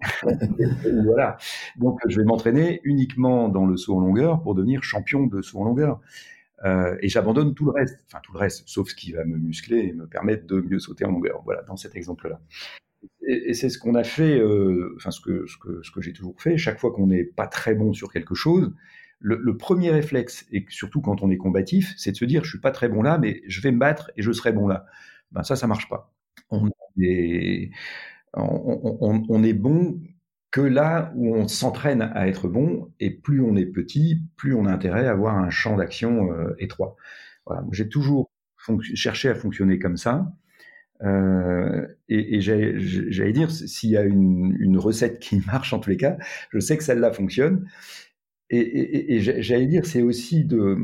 [1.04, 1.36] voilà.
[1.76, 5.60] Donc, je vais m'entraîner uniquement dans le saut en longueur pour devenir champion de saut
[5.60, 6.00] en longueur.
[6.64, 9.36] Euh, et j'abandonne tout le reste, enfin tout le reste, sauf ce qui va me
[9.36, 11.42] muscler et me permettre de mieux sauter en longueur.
[11.44, 12.40] Voilà, dans cet exemple-là.
[13.26, 16.12] Et, c'est ce qu'on a fait, euh, enfin ce que, ce que, ce que j'ai
[16.12, 16.56] toujours fait.
[16.56, 18.72] Chaque fois qu'on n'est pas très bon sur quelque chose,
[19.20, 22.60] le, premier réflexe, et surtout quand on est combatif, c'est de se dire je suis
[22.60, 24.86] pas très bon là, mais je vais me battre et je serai bon là.
[25.30, 26.12] Ben ça, ça marche pas.
[26.50, 26.68] On
[27.04, 27.70] est
[29.54, 30.00] bon
[30.52, 34.66] que là où on s'entraîne à être bon, et plus on est petit, plus on
[34.66, 36.96] a intérêt à avoir un champ d'action euh, étroit.
[37.46, 37.64] Voilà.
[37.72, 38.30] J'ai toujours
[38.94, 40.30] cherché à fonctionner comme ça.
[41.02, 46.16] Euh, et, j'allais dire, s'il y a une, recette qui marche en tous les cas,
[46.50, 47.66] je sais que celle-là fonctionne.
[48.50, 50.76] Et, j'allais dire, c'est aussi de,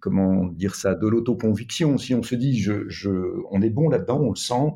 [0.00, 1.98] comment dire ça, de l'autoconviction.
[1.98, 2.66] Si on se dit,
[3.50, 4.74] on est bon là-dedans, on le sent,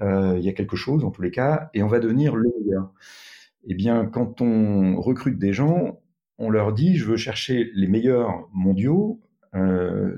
[0.00, 2.50] euh, il y a quelque chose en tous les cas, et on va devenir le
[2.60, 2.92] meilleur
[3.68, 6.00] eh bien, quand on recrute des gens,
[6.38, 9.20] on leur dit je veux chercher les meilleurs mondiaux
[9.54, 10.14] euh,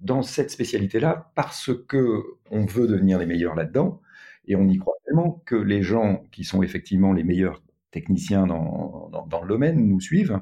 [0.00, 4.00] dans cette spécialité-là parce que on veut devenir les meilleurs là-dedans
[4.46, 9.10] et on y croit tellement que les gens qui sont effectivement les meilleurs techniciens dans,
[9.28, 10.40] dans, le domaine nous suivent.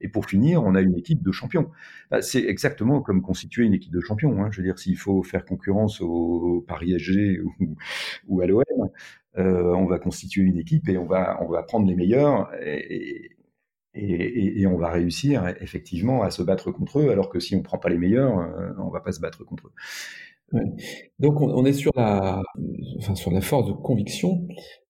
[0.00, 1.70] Et pour finir, on a une équipe de champions.
[2.10, 4.42] Bah, c'est exactement comme constituer une équipe de champions.
[4.42, 4.48] Hein.
[4.50, 7.76] Je veux dire, s'il faut faire concurrence au Paris SG ou,
[8.28, 8.62] ou à l'OM,
[9.38, 13.30] euh, on va constituer une équipe et on va, on va prendre les meilleurs et,
[13.94, 17.62] et, et, on va réussir effectivement à se battre contre eux, alors que si on
[17.62, 19.72] prend pas les meilleurs, euh, on va pas se battre contre eux.
[20.52, 20.64] Ouais.
[21.18, 22.42] Donc on, on, est sur la,
[22.98, 24.46] enfin, sur la force de conviction,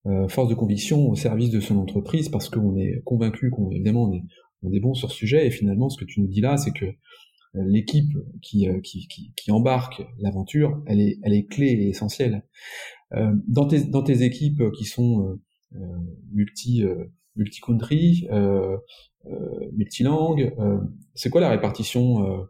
[0.06, 4.04] euh, force de conviction au service de son entreprise, parce qu'on est convaincu qu'on évidemment
[4.04, 4.24] on est,
[4.62, 5.46] on est bon sur ce sujet.
[5.46, 6.86] Et finalement, ce que tu nous dis là, c'est que
[7.54, 8.10] l'équipe
[8.42, 12.42] qui, qui, qui, qui embarque l'aventure, elle est, elle est clé et essentielle.
[13.16, 15.38] Euh, dans, tes, dans tes équipes qui sont
[15.76, 17.04] euh, euh,
[17.36, 18.28] multi multi country,
[19.72, 20.54] multilangue,
[21.14, 22.46] c'est quoi la répartition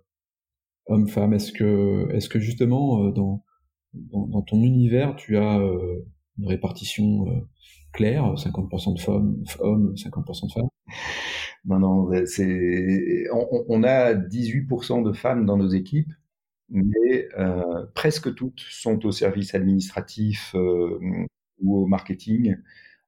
[0.86, 1.34] homme-femme?
[1.34, 3.44] Est-ce que est-ce que justement dans,
[3.94, 5.56] dans, dans ton univers tu as
[6.38, 7.46] une répartition
[7.92, 10.68] claire, 50% de femmes, hommes, 50% de femmes?
[11.66, 16.12] Non, non, c'est, on, on, a 18% de femmes dans nos équipes
[16.68, 20.98] mais euh, presque toutes sont au service administratif euh,
[21.60, 22.56] ou au marketing,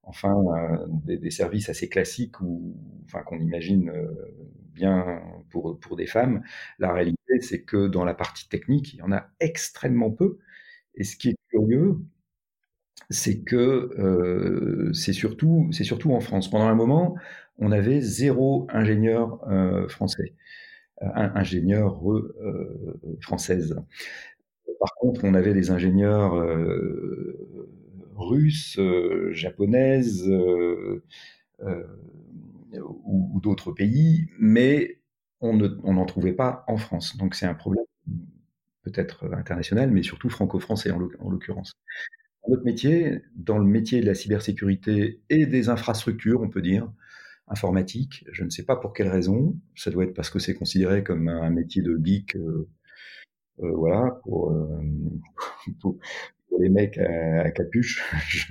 [0.06, 4.06] enfin euh, des, services assez classiques ou enfin qu'on imagine euh,
[4.72, 6.42] bien pour pour des femmes.
[6.78, 10.38] La réalité, c'est que dans la partie technique, il y en a extrêmement peu.
[10.94, 11.98] Et ce qui est curieux,
[13.10, 13.56] c'est que
[13.98, 16.50] euh, c'est surtout c'est surtout en France.
[16.50, 17.16] Pendant un moment,
[17.58, 19.40] on avait zéro ingénieur
[19.88, 20.34] français.
[21.02, 23.76] Euh, ingénieurs euh, françaises.
[24.80, 26.34] Par contre, on avait des ingénieurs
[28.16, 28.78] russes,
[29.32, 30.28] japonaises
[32.72, 35.00] ou, ou d'autres pays, mais
[35.40, 37.16] on n'en trouvait pas en France.
[37.16, 37.84] Donc c'est un problème
[38.82, 40.98] peut-être international, mais surtout franco-français en
[41.28, 41.72] l'occurrence.
[42.44, 46.88] Dans notre métier, dans le métier de la cybersécurité et des infrastructures, on peut dire,
[47.48, 48.24] informatique.
[48.32, 49.56] Je ne sais pas pour quelle raison.
[49.74, 52.68] Ça doit être parce que c'est considéré comme un métier de geek, euh,
[53.62, 54.80] euh, voilà, euh,
[55.80, 55.98] pour,
[56.58, 58.02] les mecs à, à capuche.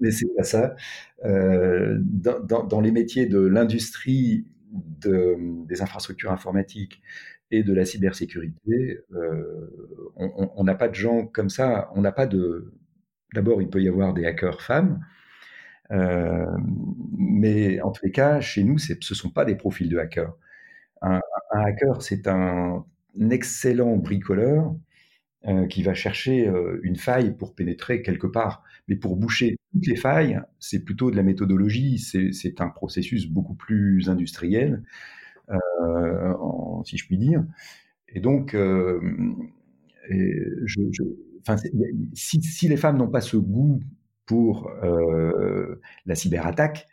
[0.00, 0.76] Mais c'est pas ça.
[1.24, 7.02] Euh, dans, les métiers de l'industrie de, des infrastructures informatiques
[7.50, 9.70] et de la cybersécurité, euh,
[10.16, 11.90] on n'a pas de gens comme ça.
[11.94, 12.72] On n'a pas de.
[13.34, 15.04] D'abord, il peut y avoir des hackers femmes.
[15.90, 16.46] Euh,
[17.16, 20.34] mais en tous les cas, chez nous, ce ne sont pas des profils de hackers.
[21.02, 21.20] Un
[21.50, 22.84] hacker, c'est un,
[23.30, 24.74] excellent bricoleur
[25.46, 28.62] euh, qui va chercher euh, une faille pour pénétrer quelque part.
[28.88, 33.52] Mais pour boucher toutes les failles, c'est plutôt de la méthodologie, c'est un processus beaucoup
[33.52, 34.82] plus industriel,
[35.50, 36.32] euh,
[36.86, 37.44] si je puis dire.
[38.08, 38.56] Et donc,
[42.14, 43.82] si, les femmes n'ont pas ce goût
[44.24, 44.72] pour
[46.06, 46.88] la cyberattaque,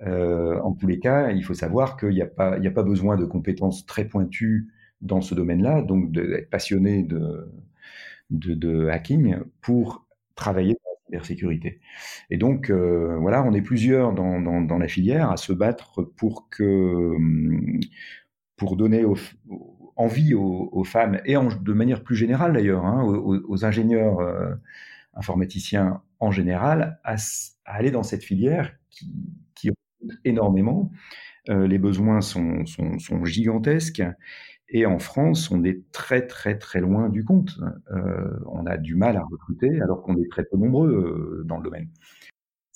[0.00, 3.24] en tous les cas, il faut savoir qu'il n'y a, pas, a pas besoin de
[3.24, 4.68] compétences très pointues
[5.00, 7.50] dans ce domaine-là, donc d'être passionné de,
[8.30, 11.80] de, hacking pour travailler dans la cybersécurité.
[12.30, 16.48] Et donc, euh, voilà, on est plusieurs dans, dans, la filière à se battre pour
[16.50, 17.14] que
[18.56, 19.04] pour donner
[19.96, 24.54] envie aux, femmes et en, de manière plus générale d'ailleurs, hein, aux, ingénieurs euh,
[25.14, 27.16] informaticiens en général, à,
[27.64, 29.12] aller dans cette filière qui,
[29.54, 29.70] qui
[30.24, 30.90] énormément.
[31.48, 34.02] Euh, les besoins sont, sont, gigantesques.
[34.70, 37.58] Et en France, on est très très très loin du compte.
[37.90, 41.56] Euh, on a du mal à recruter alors qu'on est très peu nombreux euh, dans
[41.56, 41.88] le domaine.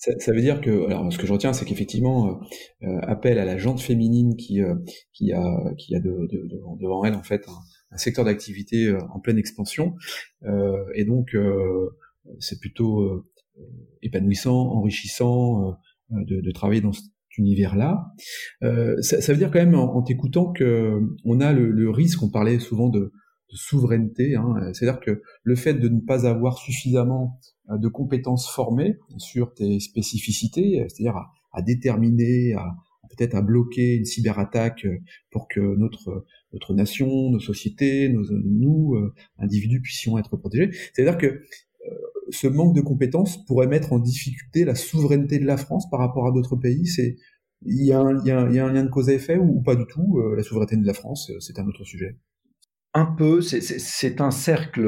[0.02, 2.40] Ça, ça, veut dire que, alors ce que je retiens, c'est qu'effectivement,
[2.82, 4.74] euh, euh appel à la jante féminine qui euh,
[5.12, 5.44] qui a
[5.78, 7.46] qui a de, de, de, devant elle en fait
[7.92, 9.94] un, secteur d'activité euh, en pleine expansion,
[10.94, 11.36] et donc
[12.40, 13.24] c'est plutôt
[14.02, 15.76] épanouissant, enrichissant
[16.10, 17.04] de, travailler dans cet
[17.38, 18.12] univers-là.
[18.60, 22.58] Ça, ça, veut dire quand même en, t'écoutant que on a le, risque, on parlait
[22.58, 23.12] souvent de,
[23.54, 28.96] souveraineté, hein, c'est-à-dire que le fait de ne pas avoir suffisamment euh, de compétences formées
[29.18, 31.16] sur tes spécificités, c'est-à-dire
[31.52, 32.74] à, déterminer, à,
[33.10, 34.86] peut-être à bloquer une cyberattaque
[35.30, 40.70] pour que notre notre nation, nos sociétés, nous euh, individus puissions être protégés.
[40.92, 41.40] C'est-à-dire que euh,
[42.32, 46.26] ce manque de compétences pourrait mettre en difficulté la souveraineté de la France par rapport
[46.26, 46.86] à d'autres pays?
[46.86, 47.16] C'est
[47.64, 50.42] il y, y a un, lien de cause à effet ou, pas du tout La
[50.42, 52.16] souveraineté de la France, c'est un autre sujet?
[52.94, 54.86] Un peu, c'est un cercle,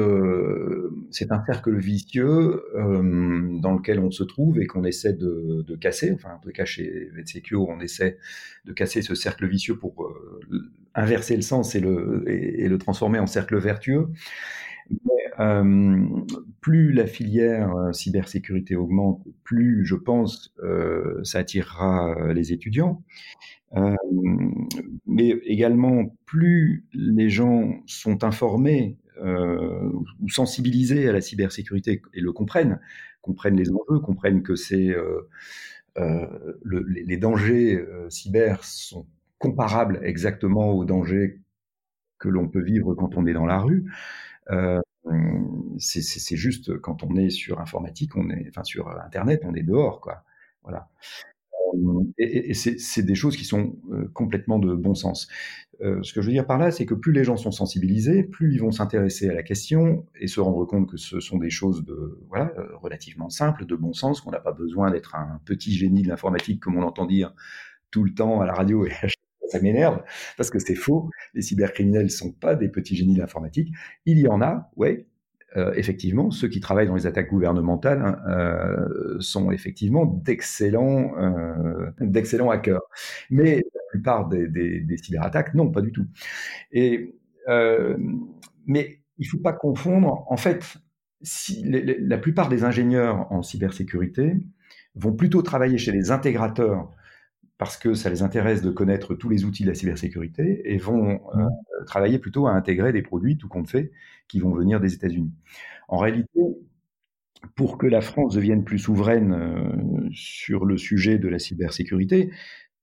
[1.09, 6.11] c'est un cercle vicieux euh, dans lequel on se trouve et qu'on essaie de, casser.
[6.13, 8.19] Enfin, en tout cas chez Vetsecure, on essaie
[8.65, 10.39] de casser ce cercle vicieux pour euh,
[10.93, 14.09] inverser le sens et, le transformer en cercle vertueux.
[14.89, 16.07] Mais, euh,
[16.61, 23.03] plus la filière euh, cybersécurité augmente, plus, je pense, euh, ça attirera les étudiants.
[25.05, 32.79] Mais également, plus les gens sont informés ou sensibilisés à la cybersécurité et le comprennent,
[33.21, 34.53] comprennent les enjeux, comprennent que
[37.05, 39.07] les dangers cyber sont
[39.39, 41.41] comparables exactement aux dangers
[42.17, 43.91] que l'on peut vivre quand on est dans la rue.
[44.51, 44.81] Euh,
[45.77, 50.01] c'est juste quand on est sur informatique, on est, enfin sur Internet, on est dehors,
[50.01, 50.23] quoi.
[50.63, 50.89] Voilà.
[51.75, 55.27] Euh, et, c'est des choses qui sont euh, complètement de bon sens.
[55.81, 58.23] Euh, ce que je veux dire par là, c'est que plus les gens sont sensibilisés,
[58.23, 61.49] plus ils vont s'intéresser à la question et se rendre compte que ce sont des
[61.49, 65.73] choses de voilà relativement simples, de bon sens, qu'on n'a pas besoin d'être un petit
[65.73, 67.33] génie de l'informatique comme on entend dire
[67.91, 69.07] tout le temps à la radio et à
[69.49, 70.01] ça m'énerve
[70.37, 71.09] parce que c'est faux.
[71.33, 73.73] Les cybercriminels sont pas des petits génies de l'informatique.
[74.05, 75.05] Il y en a, ouais,
[75.57, 81.91] euh, effectivement, ceux qui travaillent dans les attaques gouvernementales hein, euh, sont effectivement d'excellents, euh,
[82.01, 82.81] d'excellents hackers.
[83.29, 86.05] Mais la plupart des, cyberattaques, non, pas du tout.
[86.71, 87.15] Et,
[87.47, 87.95] euh,
[88.65, 90.25] mais il faut pas confondre.
[90.29, 90.77] En fait,
[91.63, 94.35] la plupart des ingénieurs en cybersécurité
[94.95, 96.91] vont plutôt travailler chez les intégrateurs
[97.57, 101.21] parce que ça les intéresse de connaître tous les outils de la cybersécurité et vont
[101.35, 101.85] euh, mmh.
[101.85, 103.91] travailler plutôt à intégrer des produits, tout compte fait,
[104.27, 105.31] qui vont venir des États-Unis.
[105.87, 106.39] En réalité,
[107.55, 112.31] pour que la France devienne plus souveraine euh, sur le sujet de la cybersécurité,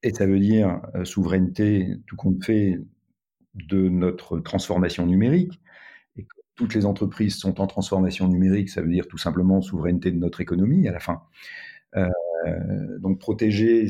[0.03, 2.79] et ça veut dire euh, souveraineté, tout compte fait,
[3.55, 5.61] de notre transformation numérique,
[6.17, 10.11] et que toutes les entreprises sont en transformation numérique, ça veut dire tout simplement souveraineté
[10.11, 11.23] de notre économie à la fin.
[12.47, 13.87] Euh, donc protéger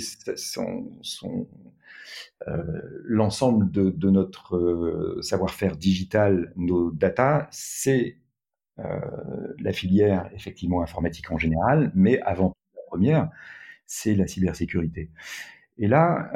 [2.49, 8.19] euh, l'ensemble de, notre euh, savoir-faire digital, nos data, c'est
[9.59, 13.31] la filière effectivement informatique en général, mais avant la première,
[13.87, 15.11] c'est la cybersécurité.
[15.79, 16.33] Et là,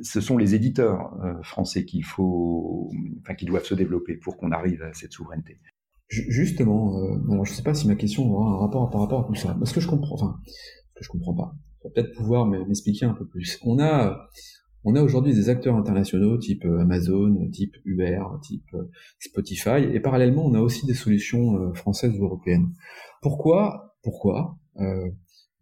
[0.00, 2.90] ce sont les éditeurs français qu'il faut,
[3.20, 5.58] enfin, qui doivent se développer pour qu'on arrive à cette souveraineté.
[6.12, 9.20] Justement, euh, alors je ne sais pas si ma question aura un rapport par rapport
[9.20, 9.56] à tout ça.
[9.58, 10.36] Parce que je comprends, enfin,
[10.94, 11.54] que je comprends pas.
[11.82, 13.58] Peut-être pouvoir m'expliquer un peu plus.
[13.62, 14.28] On a,
[14.84, 20.00] on a aujourd'hui des acteurs internationaux type euh, Amazon, type Uber, type euh, Spotify, et
[20.00, 22.68] parallèlement, on a aussi des solutions euh, françaises ou européennes.
[23.22, 25.08] Pourquoi, pourquoi euh,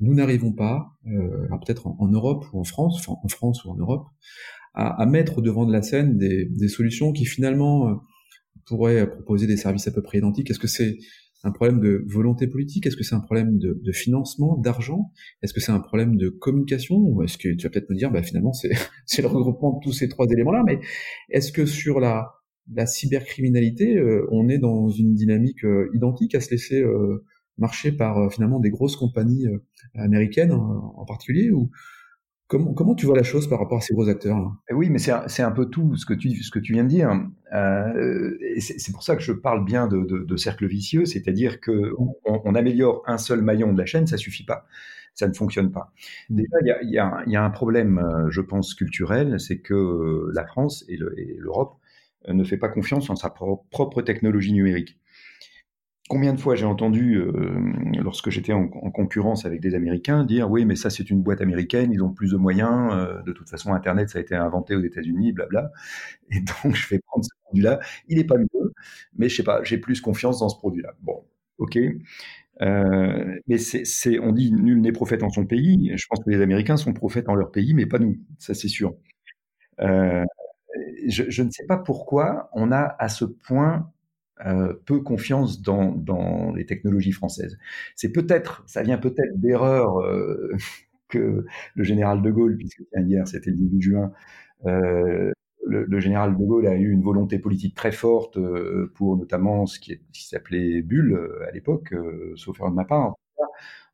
[0.00, 3.76] nous n'arrivons pas, euh, peut-être en, Europe ou en France, enfin en France ou en
[3.76, 4.06] Europe,
[4.74, 8.00] à, mettre devant de la scène des, des solutions qui finalement
[8.76, 10.50] pourrait proposer des services à peu près identiques?
[10.50, 10.96] Est-ce que c'est
[11.42, 12.86] un problème de volonté politique?
[12.86, 15.12] Est-ce que c'est un problème de, financement, d'argent?
[15.42, 16.96] Est-ce que c'est un problème de communication?
[16.96, 18.70] Ou est-ce que tu vas peut-être me dire, bah, finalement, c'est,
[19.18, 20.80] le regroupement de tous ces trois éléments-là, mais
[21.30, 22.32] est-ce que sur la,
[22.86, 27.24] cybercriminalité, euh, on est dans une dynamique euh, identique à se laisser euh,
[27.58, 29.46] marcher par finalement des grosses compagnies
[29.94, 31.50] américaines en, particulier?
[32.50, 35.52] Comment, tu vois la chose par rapport à ces gros acteurs Oui, mais c'est un,
[35.52, 37.12] peu tout ce que tu, ce que tu viens de dire.
[37.54, 43.04] Euh, c'est pour ça que je parle bien de, cercle vicieux, c'est-à-dire que on, améliore
[43.06, 44.66] un seul maillon de la chaîne, ça suffit pas,
[45.14, 45.92] ça ne fonctionne pas.
[46.28, 51.76] Déjà, il y a, un problème, je pense, culturel, c'est que la France et l'Europe
[52.28, 54.98] euh, ne fait pas confiance en sa propre technologie numérique.
[56.10, 57.30] Combien de fois j'ai entendu, euh,
[58.02, 61.92] lorsque j'étais en, concurrence avec des Américains, dire oui, mais ça c'est une boîte américaine,
[61.92, 64.82] ils ont plus de moyens, euh, de toute façon Internet ça a été inventé aux
[64.82, 65.70] États-Unis, blabla.
[66.32, 67.78] Et donc je vais prendre ce produit-là.
[68.08, 68.72] Il n'est pas mieux,
[69.16, 70.94] mais je sais pas, j'ai plus confiance dans ce produit-là.
[71.00, 71.22] Bon,
[71.58, 71.78] ok.
[72.60, 73.58] Euh, mais
[74.20, 75.92] on dit nul n'est prophète en son pays.
[75.94, 78.66] Je pense que les Américains sont prophètes en leur pays, mais pas nous, ça c'est
[78.66, 78.96] sûr.
[79.78, 83.92] Je, ne sais pas pourquoi on a à ce point
[84.46, 87.58] euh, peu confiance dans, les technologies françaises.
[87.94, 90.56] C'est peut-être, ça vient peut-être d'erreurs euh,
[91.08, 94.12] que le général de Gaulle, puisque hier c'était le 18 juin,
[94.66, 95.32] euh,
[95.66, 98.38] le, général de Gaulle a eu une volonté politique très forte
[98.94, 101.94] pour notamment ce qui, s'appelait Bulle à l'époque,
[102.36, 103.14] sauf erreur de ma part.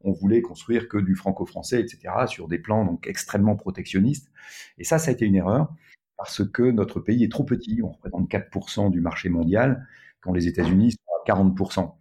[0.02, 4.30] On voulait construire que du franco-français, etc., sur des plans donc extrêmement protectionnistes.
[4.78, 5.74] Et ça, ça a été une erreur
[6.16, 7.80] parce que notre pays est trop petit.
[7.82, 9.86] On représente 4% du marché mondial,
[10.32, 11.92] les États-Unis sont à 40%.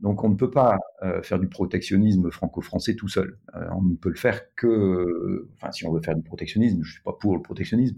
[0.00, 3.38] Donc on ne peut pas euh, faire du protectionnisme franco-français tout seul.
[3.54, 6.92] Euh, on ne peut le faire que, enfin si on veut faire du protectionnisme, je
[6.92, 7.96] suis pas pour le protectionnisme,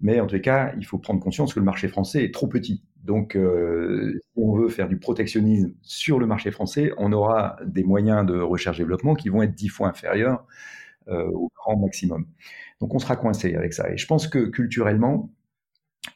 [0.00, 2.82] mais en les cas, il faut prendre conscience que le marché français est trop petit.
[3.04, 7.84] Donc euh, si on veut faire du protectionnisme sur le marché français, on aura des
[7.84, 10.44] moyens de recherche-développement qui vont être dix fois inférieurs
[11.08, 12.26] au grand maximum.
[12.80, 13.88] Donc on sera coincé avec ça.
[13.92, 15.30] Et je pense que culturellement,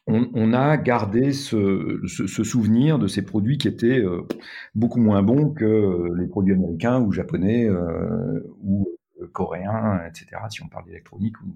[0.07, 4.27] on, a gardé ce, souvenir de ces produits qui étaient euh,
[4.75, 8.89] beaucoup moins bons que les produits américains ou japonais euh, ou
[9.31, 11.55] coréens, etc., si on parle d'électronique ou,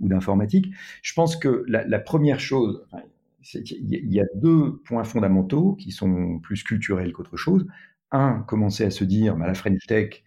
[0.00, 0.72] d'informatique.
[1.02, 2.84] Je pense que la, première chose,
[3.42, 7.66] qu'il y a deux points fondamentaux qui sont plus culturels qu'autre chose.
[8.10, 10.24] Un, commencer à se dire, bah, la French Tech,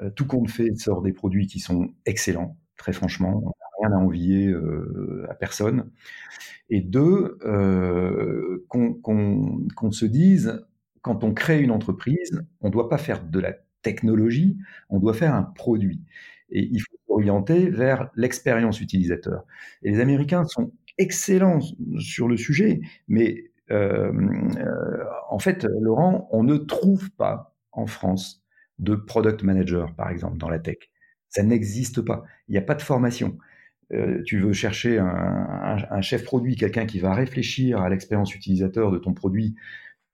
[0.00, 4.48] euh, tout compte fait, sort des produits qui sont excellents très franchement, rien à envier
[4.48, 5.90] euh, à personne.
[6.70, 10.64] Et deux, euh, qu'on se dise,
[11.02, 14.58] quand on crée une entreprise, on ne doit pas faire de la technologie,
[14.90, 16.02] on doit faire un produit.
[16.50, 19.44] Et il faut s'orienter vers l'expérience utilisateur.
[19.82, 21.60] Et les Américains sont excellents
[21.98, 24.12] sur le sujet, mais euh,
[25.30, 28.42] en fait, Laurent, on ne trouve pas en France
[28.78, 30.78] de product manager, par exemple, dans la tech.
[31.28, 32.24] Ça n'existe pas.
[32.48, 33.38] Il n'y a pas de formation.
[33.92, 38.98] Euh, tu veux chercher un, chef produit, quelqu'un qui va réfléchir à l'expérience utilisateur de
[38.98, 39.56] ton produit.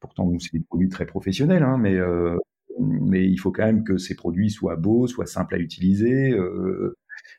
[0.00, 2.36] Pourtant, c'est des produits très professionnels, hein, mais, euh,
[2.78, 6.96] mais il faut quand même que ces produits soient beaux, soient simples à utiliser, euh,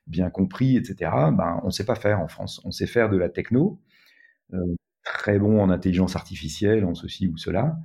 [0.08, 1.12] bien compris, etc.
[1.34, 2.62] Ben, on ne sait pas faire en France.
[2.66, 3.80] On sait faire de la techno,
[5.04, 7.78] très bon en intelligence artificielle, en ceci ou cela.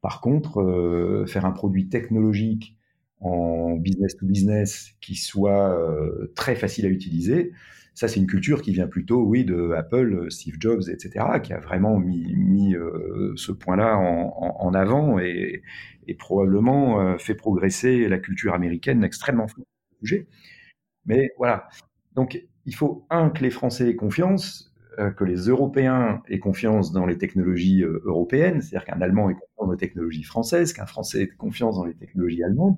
[0.00, 2.76] Par contre, faire un produit technologique
[3.20, 7.52] en business to business qui soit euh, très facile à utiliser.
[7.96, 11.60] Ça, c'est une culture qui vient plutôt, oui, de Apple, Steve Jobs, etc., qui a
[11.60, 15.62] vraiment mis, euh, ce point-là en, avant et,
[16.18, 19.46] probablement euh, fait progresser la culture américaine extrêmement
[20.02, 20.26] sujet.
[21.06, 21.68] Mais voilà.
[22.14, 24.74] Donc, il faut, un, que les Français aient confiance,
[25.16, 29.72] que les Européens aient confiance dans les technologies européennes, c'est-à-dire qu'un Allemand ait confiance dans
[29.72, 32.76] les technologies françaises, qu'un Français ait confiance dans les technologies allemandes,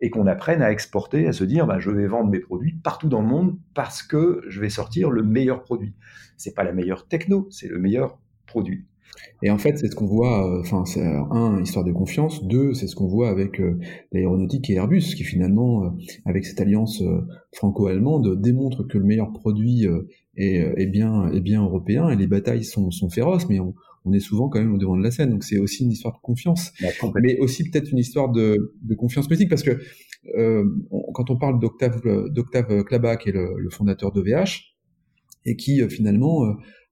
[0.00, 3.08] et qu'on apprenne à exporter, à se dire bah, je vais vendre mes produits partout
[3.08, 5.94] dans le monde parce que je vais sortir le meilleur produit.
[6.36, 8.86] C'est pas la meilleure techno, c'est le meilleur produit.
[9.42, 12.74] Et en fait, c'est ce qu'on voit, euh, enfin, c'est un, histoire de confiance, deux,
[12.74, 13.78] c'est ce qu'on voit avec euh,
[14.12, 15.90] l'aéronautique et Airbus, qui finalement, euh,
[16.24, 17.02] avec cette alliance
[17.52, 19.86] franco-allemande, démontre que le meilleur produit
[20.36, 23.74] est, est, bien, est bien européen, et les batailles sont, sont féroces, mais on,
[24.08, 25.30] on est souvent quand même au devant de la scène.
[25.30, 26.88] Donc c'est aussi une histoire de confiance, bah,
[27.22, 29.78] mais aussi peut-être une histoire de, confiance politique, parce que
[30.36, 30.64] euh,
[31.14, 34.74] quand on parle d'Octave d'Octave Klaba, qui est le, fondateur de VH,
[35.44, 36.44] et qui euh, finalement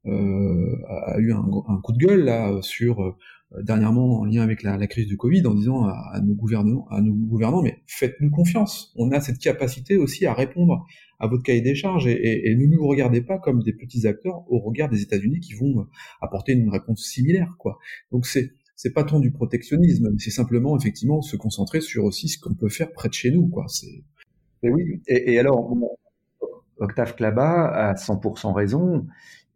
[0.07, 1.43] euh, a eu un,
[1.83, 3.17] coup de gueule là sur
[3.63, 7.15] dernièrement en lien avec la, crise du Covid en disant à, nos gouvernants, à nos
[7.15, 8.93] gouvernants, mais faites-nous confiance.
[8.97, 10.85] On a cette capacité aussi à répondre
[11.19, 14.59] à votre cahier des charges et, ne nous regardez pas comme des petits acteurs au
[14.59, 15.87] regard des États-Unis qui vont
[16.21, 17.79] apporter une réponse similaire, quoi.
[18.11, 22.29] Donc c'est c'est pas tant du protectionnisme, mais c'est simplement effectivement se concentrer sur aussi
[22.29, 23.65] ce qu'on peut faire près de chez nous, quoi.
[23.69, 24.05] C'est
[24.63, 25.01] oui.
[25.07, 25.75] Et, alors,
[26.79, 29.07] Octave Klaba a 100% raison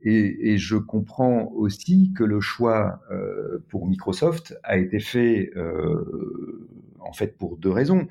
[0.02, 6.68] Et, je comprends aussi que le choix euh, pour Microsoft a été fait euh,
[7.00, 8.08] en fait pour deux raisons.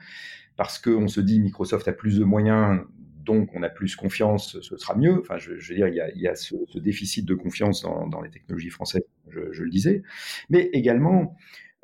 [0.55, 2.81] Parce qu'on se dit Microsoft a plus de moyens,
[3.25, 5.19] donc on a plus confiance, ce sera mieux.
[5.21, 9.03] Enfin, je, veux dire, il y a, ce, déficit de confiance dans, les technologies françaises,
[9.29, 10.03] je, le disais.
[10.49, 11.37] Mais également,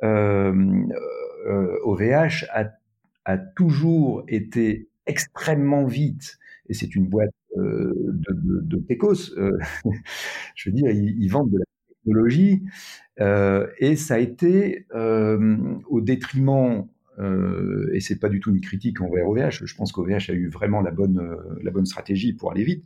[0.04, 0.54] euh,
[1.84, 2.66] OVH a,
[3.24, 6.38] a toujours été extrêmement vite,
[6.68, 8.84] et c'est une boîte euh, de, de.
[9.38, 9.58] Euh,
[10.56, 12.64] je veux dire, ils, vendent de la technologie
[13.20, 16.88] euh, et ça a été au détriment.
[17.94, 19.66] et c'est pas du tout une critique envers OVH.
[19.66, 22.86] Je pense qu'OVH a eu vraiment la bonne la bonne stratégie pour aller vite,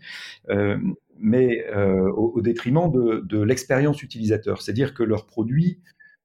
[1.19, 4.61] mais au, au, détriment de, de l'expérience utilisateur.
[4.61, 5.79] C'est-à-dire que leurs produits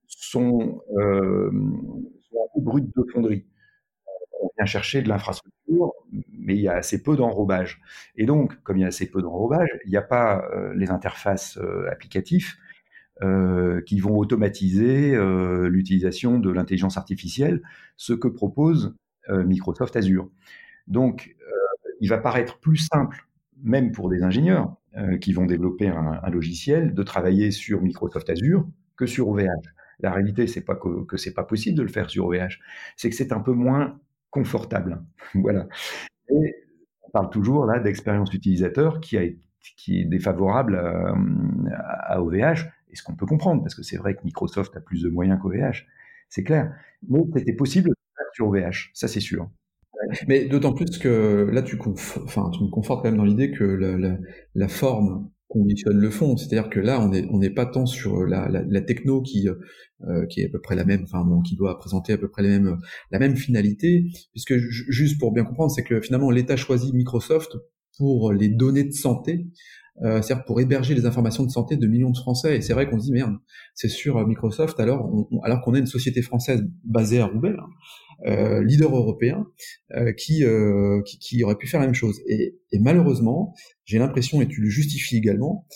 [0.07, 3.47] sont, sont un peu bruts de fonderie
[4.45, 5.92] on vient chercher de l'infrastructure,
[6.38, 7.80] mais il y a assez peu d'enrobage.
[8.16, 10.90] Et donc, comme il y a assez peu d'enrobage, il n'y a pas euh, les
[10.90, 12.55] interfaces euh, applicatives
[13.22, 15.16] euh, qui vont automatiser
[15.68, 17.62] l'utilisation de l'intelligence artificielle,
[17.97, 18.95] ce que propose
[19.30, 20.28] Microsoft Azure.
[20.86, 21.34] Donc,
[22.01, 23.26] il va paraître plus simple,
[23.62, 24.76] même pour des ingénieurs
[25.20, 29.49] qui vont développer un, un, logiciel, de travailler sur Microsoft Azure que sur OVH.
[30.01, 32.61] La réalité, c'est pas que, que c'est pas possible de le faire sur OVH,
[32.97, 33.99] c'est que c'est un peu moins
[34.35, 35.01] confortable.
[35.35, 35.68] voilà.
[36.28, 41.14] On parle toujours là d'expérience utilisateur qui, est défavorable à,
[42.09, 45.03] à, OVH, et ce qu'on peut comprendre, parce que c'est vrai que Microsoft a plus
[45.03, 45.87] de moyens qu'OVH,
[46.28, 46.74] c'est clair.
[47.09, 47.91] Mais c'était possible
[48.35, 49.49] sur OVH, ça c'est sûr.
[50.26, 53.64] Mais d'autant plus que là, tu, tu me confortes quand même dans l'idée que
[54.55, 56.37] la, forme le fond.
[56.37, 59.49] C'est-à-dire que là, on n'est on est pas tant sur la, la, la techno qui
[60.09, 62.29] euh, qui est à peu près la même, enfin bon, qui doit présenter à peu
[62.29, 62.77] près les mêmes,
[63.11, 67.57] la même finalité, puisque juste pour bien comprendre, c'est que finalement l'État choisit Microsoft
[67.97, 69.47] pour les données de santé,
[70.03, 72.57] euh, c'est-à-dire pour héberger les informations de santé de millions de Français.
[72.57, 73.35] Et c'est vrai qu'on se dit merde,
[73.75, 77.67] c'est sur Microsoft alors, on, alors qu'on est une société française basée à Roubaix, hein,
[77.67, 79.47] euh, leader européen,
[79.93, 82.21] euh, qui, euh, qui, qui aurait pu faire la même chose.
[82.27, 83.55] Et, malheureusement,
[83.85, 85.67] j'ai l'impression, et tu le justifies également,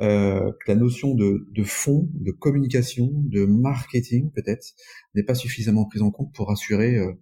[0.00, 4.74] euh, que la notion de, de fond, de communication, de marketing peut-être,
[5.14, 7.12] n'est pas suffisamment prise en compte pour rassurer euh,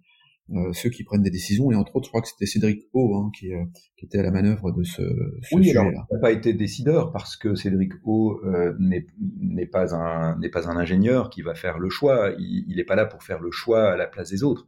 [0.51, 1.71] euh, ceux qui prennent des décisions.
[1.71, 3.63] Et entre autres, je crois que c'était Cédric O hein, qui, euh,
[3.97, 5.01] qui, était à la manœuvre de ce,
[5.41, 6.05] ce oui, sujet-là.
[6.11, 10.69] Il n'a pas été décideur parce que Cédric O euh, n'est pas un n'est pas
[10.69, 12.31] un ingénieur qui va faire le choix.
[12.39, 14.67] Il n'est pas là pour faire le choix à la place des autres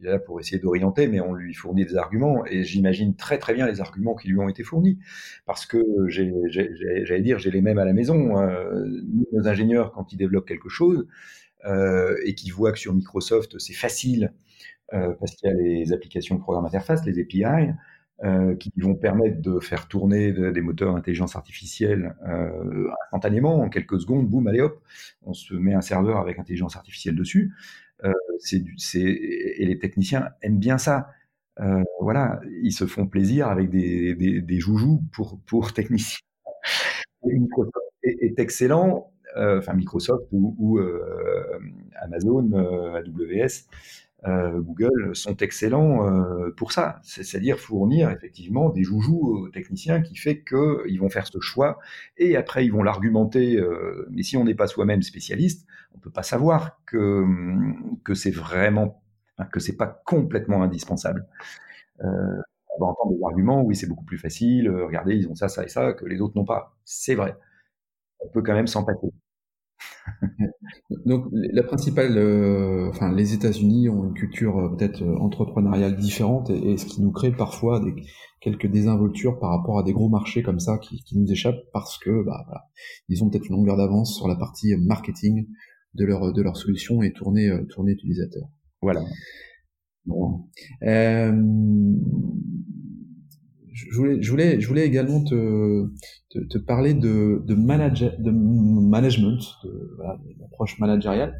[0.00, 3.38] il est là pour essayer d'orienter, mais on lui fournit des arguments, et j'imagine très
[3.38, 4.98] très bien les arguments qui lui ont été fournis,
[5.46, 8.38] parce que j'allais dire, j'ai les mêmes à la maison.
[8.40, 8.86] Euh,
[9.32, 11.06] nos ingénieurs, quand ils développent quelque chose,
[11.64, 14.32] euh, et qui voient que sur Microsoft c'est facile,
[14.90, 17.72] parce qu'il y a les applications de programme interface, les API,
[18.24, 23.68] euh, qui vont permettre de faire tourner de, des moteurs d'intelligence artificielle euh, instantanément, en
[23.68, 24.82] quelques secondes, boum, allez hop,
[25.22, 27.54] on se met un serveur avec intelligence artificielle dessus.
[28.02, 31.10] Euh, c'est, et les techniciens aiment bien ça.
[31.60, 36.18] Euh, voilà, ils se font plaisir avec des, des, joujoux pour, pour techniciens.
[37.24, 37.38] Et
[38.02, 41.58] est, excellent, euh, enfin Microsoft ou, ou euh,
[41.96, 43.68] Amazon, euh, AWS,
[44.26, 50.16] euh, Google sont excellents euh, pour ça, c'est-à-dire fournir effectivement des joujoux aux techniciens qui
[50.16, 51.78] fait qu'ils vont faire ce choix
[52.16, 53.56] et après ils vont l'argumenter.
[53.56, 57.24] Euh, mais si on n'est pas soi-même spécialiste, on peut pas savoir que
[58.04, 59.02] que c'est vraiment
[59.52, 61.26] que c'est pas complètement indispensable.
[62.04, 62.06] Euh,
[62.78, 65.64] on va entendre des arguments, oui c'est beaucoup plus facile, regardez ils ont ça, ça
[65.64, 66.76] et ça que les autres n'ont pas.
[66.84, 67.36] C'est vrai.
[68.20, 69.08] On peut quand même s'en passer.
[71.06, 76.50] Donc la principale, euh, enfin les États-Unis ont une culture euh, peut-être euh, entrepreneuriale différente
[76.50, 77.94] et, et, ce qui nous crée parfois des,
[78.40, 81.98] quelques désinvoltures par rapport à des gros marchés comme ça qui, qui nous échappent parce
[81.98, 82.64] que bah, voilà,
[83.08, 85.46] ils ont peut-être une longueur d'avance sur la partie marketing
[85.94, 88.48] de leur de leur solution et tourner euh, tourner utilisateur.
[88.82, 89.02] Voilà.
[90.06, 90.48] Bon.
[93.78, 95.88] Euh, je voulais, je voulais, je voulais également te,
[96.30, 100.18] te, te parler de, de, manager, de management, de, voilà,
[100.78, 101.34] managériale.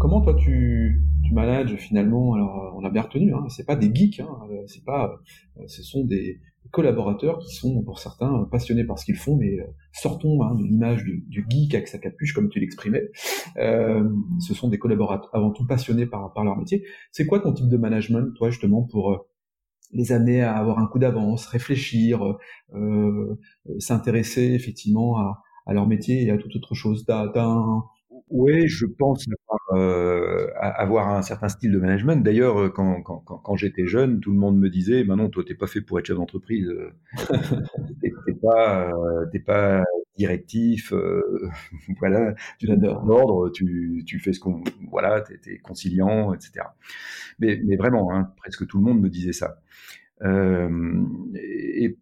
[0.00, 2.34] comment toi tu, tu manages finalement?
[2.34, 4.28] Alors, on a bien retenu, hein, c'est pas des geeks, hein,
[4.66, 5.20] c'est pas,
[5.66, 6.40] ce sont des
[6.70, 9.58] collaborateurs qui sont pour certains passionnés par ce qu'ils font, mais
[9.92, 13.10] sortons hein, de l'image du, du, geek avec sa capuche comme tu l'exprimais.
[13.58, 14.08] Euh,
[14.40, 16.82] ce sont des collaborateurs avant tout passionnés par, par leur métier.
[17.12, 19.26] C'est quoi ton type de management, toi justement, pour
[19.94, 22.36] les amener à avoir un coup d'avance, réfléchir,
[22.74, 23.38] euh,
[23.78, 27.06] s'intéresser effectivement à, à, leur métier et à toute autre chose.
[27.06, 27.84] d'un
[28.30, 32.22] oui, je pense avoir, euh, avoir, un certain style de management.
[32.22, 35.44] D'ailleurs, euh, quand, quand, quand j'étais jeune, tout le monde me disait "Bah non, toi,
[35.46, 36.68] t'es pas fait pour être chef d'entreprise.
[38.00, 38.90] t'es pas,
[39.30, 39.84] t'es pas,
[40.16, 40.92] directif,
[41.98, 46.66] voilà, tu donnes l'ordre, tu, tu fais ce qu'on, voilà, t'es es conciliant, etc.
[47.38, 49.60] Mais, mais vraiment, hein, presque tout le monde me disait ça.
[50.22, 51.96] et,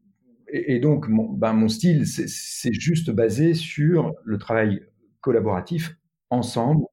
[0.48, 4.82] et, donc, mon, ben, mon style, c'est juste basé sur le travail
[5.20, 5.96] collaboratif
[6.30, 6.84] ensemble,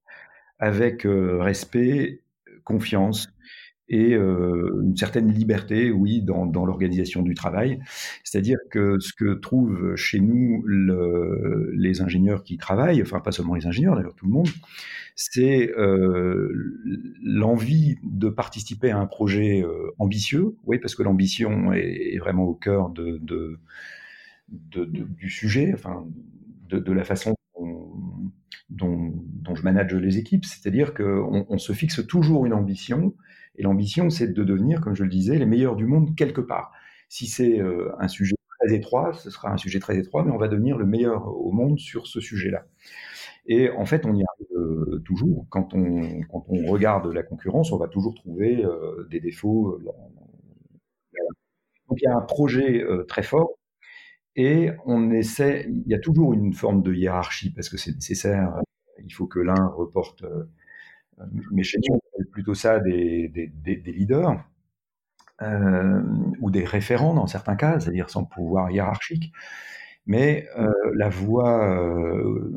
[0.59, 2.23] avec respect,
[2.63, 3.29] confiance
[3.89, 7.79] et une certaine liberté, oui, dans, l'organisation du travail.
[8.23, 13.55] C'est-à-dire que ce que trouvent chez nous le, les ingénieurs qui travaillent, enfin pas seulement
[13.55, 14.49] les ingénieurs, d'ailleurs tout le monde,
[15.15, 16.49] c'est euh,
[17.23, 19.65] l'envie de participer à un projet
[19.97, 23.19] ambitieux, oui, parce que l'ambition est, vraiment au cœur de,
[24.49, 26.05] du sujet, enfin
[26.69, 27.35] de, la façon
[28.69, 29.13] dont,
[29.55, 33.13] je manage les équipes, c'est-à-dire qu'on on se fixe toujours une ambition
[33.59, 36.71] et l'ambition, c'est de devenir, comme je le disais, les meilleurs du monde quelque part.
[37.09, 40.37] Si c'est euh, un sujet très étroit, ce sera un sujet très étroit, mais on
[40.37, 42.65] va devenir le meilleur au monde sur ce sujet-là.
[43.47, 45.45] Et en fait, on y arrive euh, toujours.
[45.49, 49.77] Quand on, quand on regarde la concurrence, on va toujours trouver euh, des défauts.
[51.89, 53.57] Donc il y a un projet très fort
[54.35, 58.53] et on essaie, il y a toujours une forme de hiérarchie parce que c'est nécessaire.
[59.05, 60.23] Il faut que l'un reporte
[61.51, 64.43] mais chez nous, on appelle plutôt ça des, leaders
[65.41, 66.01] euh,
[66.39, 69.31] ou des référents dans certains cas, c'est-à-dire sans pouvoir hiérarchique.
[70.05, 72.51] Mais euh, la voix euh,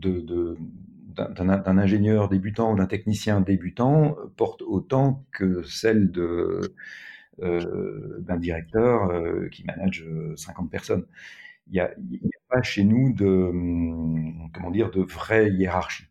[0.00, 6.60] d'un ingénieur débutant ou d'un technicien débutant porte autant que celle euh,
[8.20, 10.04] d'un directeur euh, qui manage
[10.36, 11.06] 50 personnes.
[11.70, 11.90] Il n'y a,
[12.48, 16.06] pas chez nous de hum, comment dire de vraie hiérarchie.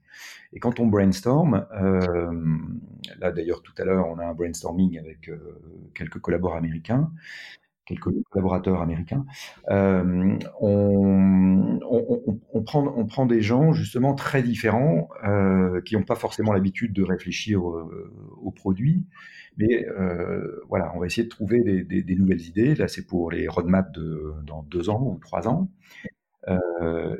[0.53, 2.32] Et quand on brainstorm, euh,
[3.20, 5.60] là d'ailleurs tout à l'heure on a un brainstorming avec euh,
[5.93, 7.12] quelques collaborateurs américains,
[7.88, 9.26] quelques collaborateurs américains,
[9.72, 11.80] euh, on,
[12.66, 18.52] prend, des gens justement très différents euh, qui n'ont pas forcément l'habitude de réfléchir au,
[18.52, 19.06] produit,
[19.58, 22.76] mais euh, voilà, on va essayer de trouver des, nouvelles idées.
[22.76, 25.70] Là, c'est pour les roadmaps de dans deux ans ou trois ans,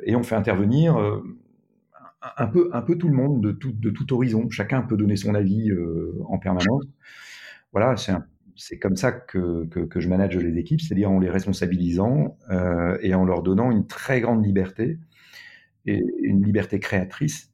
[0.04, 0.96] et on fait intervenir
[2.36, 3.52] un peu, un tout le monde de
[3.90, 4.48] tout, horizon.
[4.50, 5.72] Chacun peut donner son avis
[6.26, 6.84] en permanence.
[7.72, 8.12] Voilà, c'est
[8.80, 13.14] comme ça que, que, que, je manage les équipes, c'est-à-dire en les responsabilisant euh, et
[13.14, 14.98] en leur donnant une très grande liberté
[15.86, 17.50] et une liberté créatrice,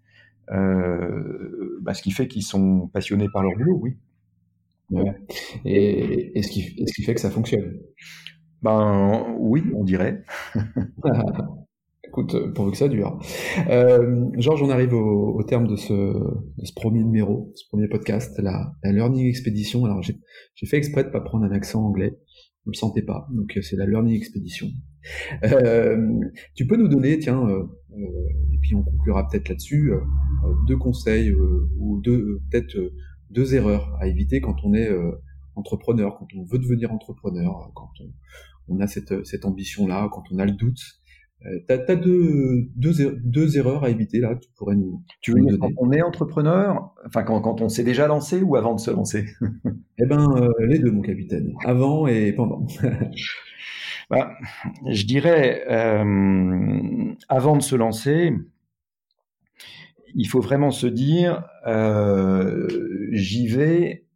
[0.51, 3.97] euh, bah, ce qui fait qu'ils sont passionnés par leur boulot, oui.
[4.91, 5.15] Ouais.
[5.65, 7.79] Et, et, ce qui, ce qui fait que ça fonctionne?
[8.63, 10.23] Ben oui, on dirait.
[12.15, 13.19] écoute, euh, pourvu que ça dure.
[13.69, 18.39] Euh, Georges, on arrive au, terme de ce, de ce, premier numéro, ce premier podcast,
[18.39, 19.85] la, la Learning Expedition.
[19.85, 22.17] Alors, j'ai fait exprès de pas prendre un accent anglais.
[22.65, 23.27] Vous le sentez pas.
[23.33, 24.69] Donc, euh, c'est la Learning Expedition.
[25.45, 25.99] Euh,
[26.55, 27.65] tu peux nous donner, tiens, euh,
[28.53, 29.93] et puis on conclura peut-être là-dessus,
[30.67, 32.75] deux conseils ou deux, peut-être
[33.31, 34.89] deux erreurs à éviter quand on est
[35.57, 38.11] entrepreneur, quand on veut devenir entrepreneur, quand on,
[38.69, 40.81] on a cette, cette ambition-là, quand on a le doute.
[41.47, 45.03] Euh, t'as as deux, deux, deux, erreurs à éviter là, tu pourrais nous.
[45.20, 48.57] Tu veux dire quand on est entrepreneur, enfin quand, quand on s'est déjà lancé ou
[48.57, 49.26] avant de se lancer?
[49.99, 52.66] Eh ben euh, les deux, mon capitaine, avant et pendant.
[54.11, 54.32] bah,
[54.90, 58.32] je dirais euh, avant de se lancer,
[60.16, 62.66] il faut vraiment se dire euh,
[63.12, 64.07] j'y vais,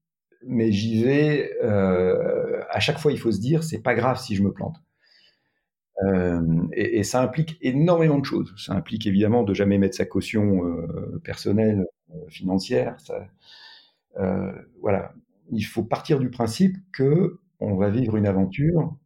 [0.45, 1.51] mais j'y vais.
[1.63, 4.83] À chaque fois, il faut se dire c'est pas grave si je me plante.
[6.05, 8.55] Euh, et, ça implique énormément de choses.
[8.57, 12.97] Ça implique évidemment de jamais mettre sa caution euh, personnelle, euh, financière.
[14.81, 15.15] Voilà,
[15.51, 18.97] il faut partir du principe que on va vivre une aventure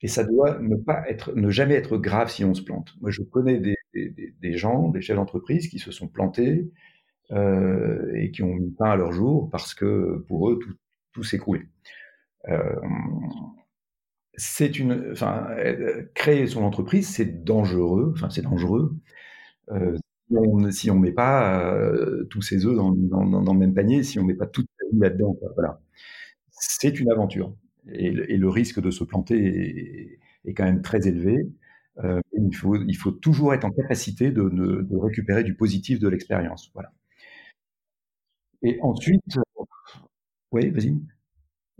[0.00, 2.94] et ça doit ne pas être, ne jamais être grave si on se plante.
[3.00, 6.70] Moi, je connais des, gens, des chefs d'entreprise qui se sont plantés
[7.30, 10.74] et qui ont mis pain à leur jour parce que pour eux tout,
[11.12, 11.24] tout
[12.48, 12.80] Euh,
[14.62, 18.12] euh, créer son entreprise, c'est dangereux.
[18.14, 18.94] Enfin, c'est dangereux.
[19.70, 19.96] Euh,
[20.70, 24.34] si on met pas euh, tous ses œufs dans, le même panier, si on met
[24.34, 25.80] pas toute sa vie là-dedans, voilà.
[26.50, 27.54] C'est une aventure.
[27.92, 31.48] Et, le risque de se planter est, quand même très élevé.
[32.32, 36.70] Il, faut, il faut toujours être en capacité de récupérer du positif de l'expérience.
[36.74, 36.92] Voilà.
[38.62, 39.38] Et ensuite,
[40.52, 40.96] oui, vas-y.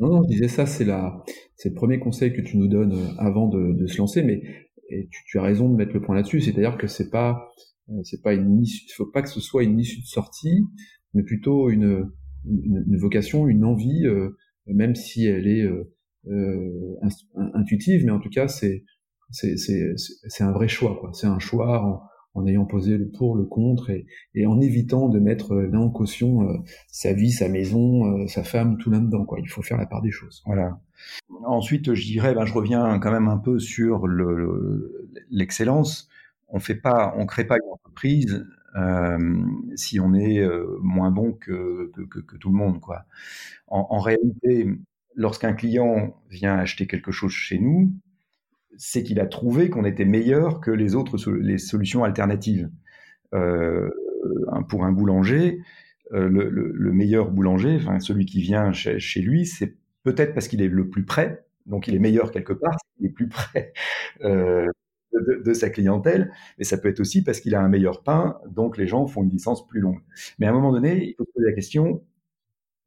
[0.03, 1.23] Non, non, je disais ça, c'est la,
[1.55, 4.43] c'est le premier conseil que tu nous donnes euh, avant de, de se lancer, mais
[4.89, 7.49] tu, tu, as raison de mettre le point là-dessus, c'est-à-dire que c'est pas,
[7.89, 10.67] euh, c'est pas une issue, faut pas que ce soit une issue de sortie,
[11.15, 12.11] mais plutôt une,
[12.45, 14.37] une, vocation, une envie, euh,
[14.67, 16.99] même si elle est euh,
[17.55, 18.85] intuitive, mais en tout cas c'est,
[19.31, 21.11] c'est c'est un vrai choix quoi.
[21.13, 22.03] C'est un choix
[22.35, 25.91] en, ayant posé le pour, le contre et, et en évitant de mettre là en
[25.91, 29.39] caution sa vie, sa maison, sa femme, tout là-dedans quoi.
[29.41, 30.43] Il faut faire la part des choses.
[30.47, 30.81] Voilà.
[31.45, 34.07] Ensuite, je dirais, ben, je reviens quand même un peu sur
[35.31, 36.09] l'excellence.
[36.09, 39.45] Le, on fait pas, on crée pas une entreprise euh,
[39.77, 42.81] si on est euh, moins bon que, que, que, tout le monde.
[42.81, 43.05] Quoi.
[43.67, 44.69] En, en réalité,
[45.15, 47.93] lorsqu'un client vient acheter quelque chose chez nous,
[48.77, 52.71] c'est qu'il a trouvé qu'on était meilleur que les autres les solutions alternatives.
[53.35, 53.89] Euh,
[54.69, 55.61] pour un boulanger,
[56.13, 60.49] euh, le, le, le, meilleur boulanger, enfin celui qui vient chez, lui, c'est peut-être parce
[60.49, 63.73] qu'il est le plus près, donc il est meilleur quelque part, il est plus près
[64.23, 64.67] euh,
[65.13, 68.39] de, de, sa clientèle, mais ça peut être aussi parce qu'il a un meilleur pain,
[68.49, 70.01] donc les gens font une distance plus longue.
[70.39, 72.03] Mais à un moment donné, il faut se poser la question,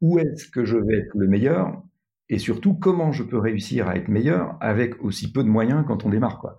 [0.01, 1.81] où est-ce que je vais être le meilleur?
[2.29, 6.05] Et surtout comment je peux réussir à être meilleur avec aussi peu de moyens quand
[6.05, 6.39] on démarre.
[6.39, 6.57] Quoi.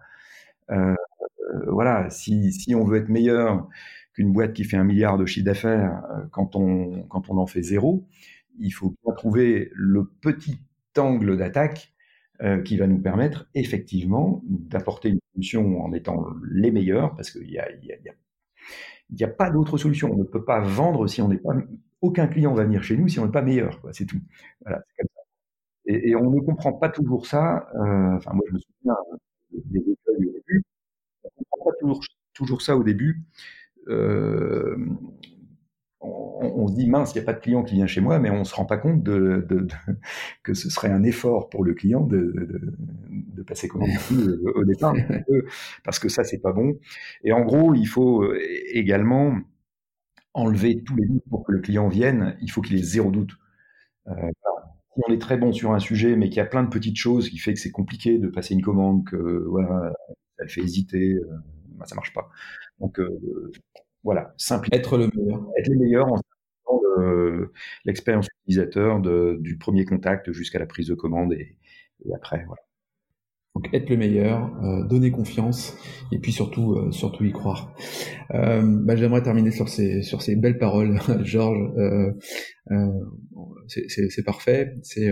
[0.70, 0.94] Euh,
[1.68, 3.68] voilà, si, on veut être meilleur
[4.14, 7.46] qu'une boîte qui fait un milliard de chiffre d'affaires euh, quand on, quand on en
[7.46, 8.06] fait zéro,
[8.58, 10.58] il faut bien trouver le petit
[10.96, 11.92] angle d'attaque
[12.42, 17.46] euh, qui va nous permettre effectivement d'apporter une solution en étant les meilleurs, parce qu'il
[17.46, 17.96] n'y a, y a,
[19.10, 20.12] y a, pas d'autre solution.
[20.12, 21.54] On ne peut pas vendre si on n'est pas...
[22.02, 24.20] Aucun client va venir chez nous si on n'est pas meilleur, c'est tout.
[24.60, 25.25] Voilà, c'est comme ça.
[25.86, 27.68] Et, et, on ne comprend pas toujours ça.
[27.74, 28.96] Euh, enfin, moi, je me souviens
[29.52, 30.64] des écoles au début.
[31.24, 32.00] On ne comprend pas toujours,
[32.34, 33.22] toujours ça au début.
[33.88, 34.76] Euh,
[36.00, 38.18] on, on, se dit mince, il n'y a pas de client qui vient chez moi,
[38.18, 39.68] mais on se rend pas compte de, de, de,
[40.42, 42.50] que ce serait un effort pour le client de,
[43.46, 44.94] passer commande euh, au départ,
[45.84, 46.78] parce que ça c'est pas bon.
[47.22, 48.38] Et en gros, il faut euh,
[48.72, 49.38] également
[50.34, 52.36] enlever tous les doutes pour que le client vienne.
[52.42, 53.32] Il faut qu'il ait zéro doute.
[54.08, 54.12] Euh,
[54.96, 56.96] si on est très bon sur un sujet, mais qu'il y a plein de petites
[56.96, 59.92] choses qui fait que c'est compliqué de passer une commande, que voilà,
[60.38, 62.30] ça fait hésiter, euh, ça marche pas.
[62.80, 63.52] Donc euh,
[64.02, 64.68] voilà, simple.
[64.72, 65.46] Être le meilleur.
[65.58, 66.20] Être le meilleur en
[67.84, 71.56] l'expérience utilisateur de, du premier contact jusqu'à la prise de commande et,
[72.04, 72.65] et après, voilà.
[73.56, 75.74] Donc être le meilleur, euh, donner confiance
[76.12, 77.74] et puis surtout euh, surtout y croire.
[78.34, 81.72] Euh, bah, J'aimerais terminer sur ces sur ces belles paroles, Georges.
[81.78, 82.12] Euh,
[82.70, 82.92] euh,
[83.66, 84.74] c'est parfait.
[84.82, 85.10] C'est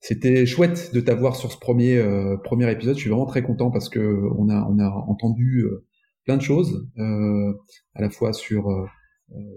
[0.00, 2.04] c'était chouette de t'avoir sur ce premier
[2.42, 2.96] premier épisode.
[2.96, 4.00] Je suis vraiment très content parce que
[4.36, 5.64] on a on a entendu
[6.24, 8.66] plein de choses à la fois sur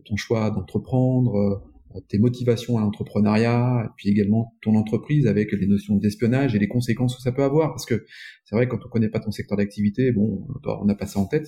[0.06, 1.64] ton choix d'entreprendre
[2.08, 7.16] tes motivations à l'entrepreneuriat, puis également ton entreprise avec les notions d'espionnage et les conséquences
[7.16, 8.06] que ça peut avoir, parce que
[8.46, 11.26] c'est vrai quand on connaît pas ton secteur d'activité, bon, on n'a pas ça en
[11.26, 11.48] tête.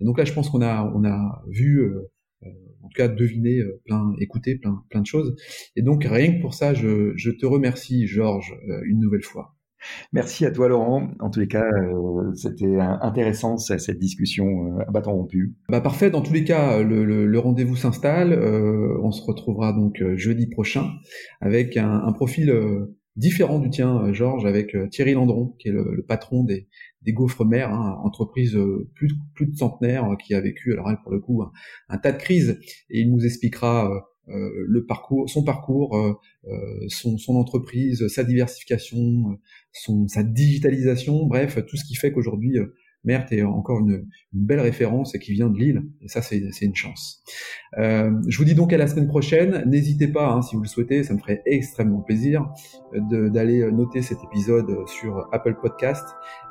[0.00, 2.10] Et donc là, je pense qu'on a on a vu, euh,
[2.42, 2.48] euh,
[2.82, 5.34] en tout cas deviné euh, plein, écouté plein plein de choses.
[5.76, 9.56] Et donc rien que pour ça, je, je te remercie, Georges, une nouvelle fois.
[10.12, 11.10] Merci à toi Laurent.
[11.20, 14.46] En tous les cas, euh, c'était intéressant cette discussion
[14.78, 15.54] euh, à bâton rompu.
[15.68, 16.10] Bah parfait.
[16.10, 18.32] Dans tous les cas, le, le, le rendez-vous s'installe.
[18.32, 20.90] Euh, on se retrouvera donc euh, jeudi prochain
[21.40, 25.94] avec un, un profil euh, différent du tien, Georges, avec Thierry Landron, qui est le,
[25.94, 26.68] le patron des,
[27.02, 28.58] des gaufres mères, hein, entreprise
[28.94, 31.52] plus de, plus de centenaire qui a vécu alors pour le coup un,
[31.90, 32.58] un tas de crises
[32.88, 33.90] et il nous expliquera
[34.28, 36.14] le parcours, son parcours, euh,
[36.46, 39.38] euh, son, son, entreprise, sa diversification,
[39.72, 42.58] son, sa digitalisation, bref, tout ce qui fait qu'aujourd'hui,
[43.04, 45.82] Mert est encore une, une, belle référence et qui vient de Lille.
[46.02, 47.24] Et ça, c'est une chance.
[47.78, 49.64] Euh, je vous dis donc à la semaine prochaine.
[49.66, 52.48] N'hésitez pas, hein, si vous le souhaitez, ça me ferait extrêmement plaisir
[53.10, 56.04] d'aller noter cet épisode sur Apple Podcast.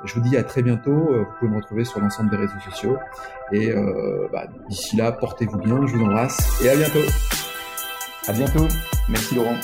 [0.03, 0.91] Je vous dis à très bientôt.
[0.91, 2.97] Vous pouvez me retrouver sur l'ensemble des réseaux sociaux.
[3.53, 5.85] Et euh, bah, d'ici là, portez-vous bien.
[5.87, 7.50] Je vous embrasse et à bientôt.
[8.27, 8.67] À bientôt.
[9.09, 9.57] Merci Laurent.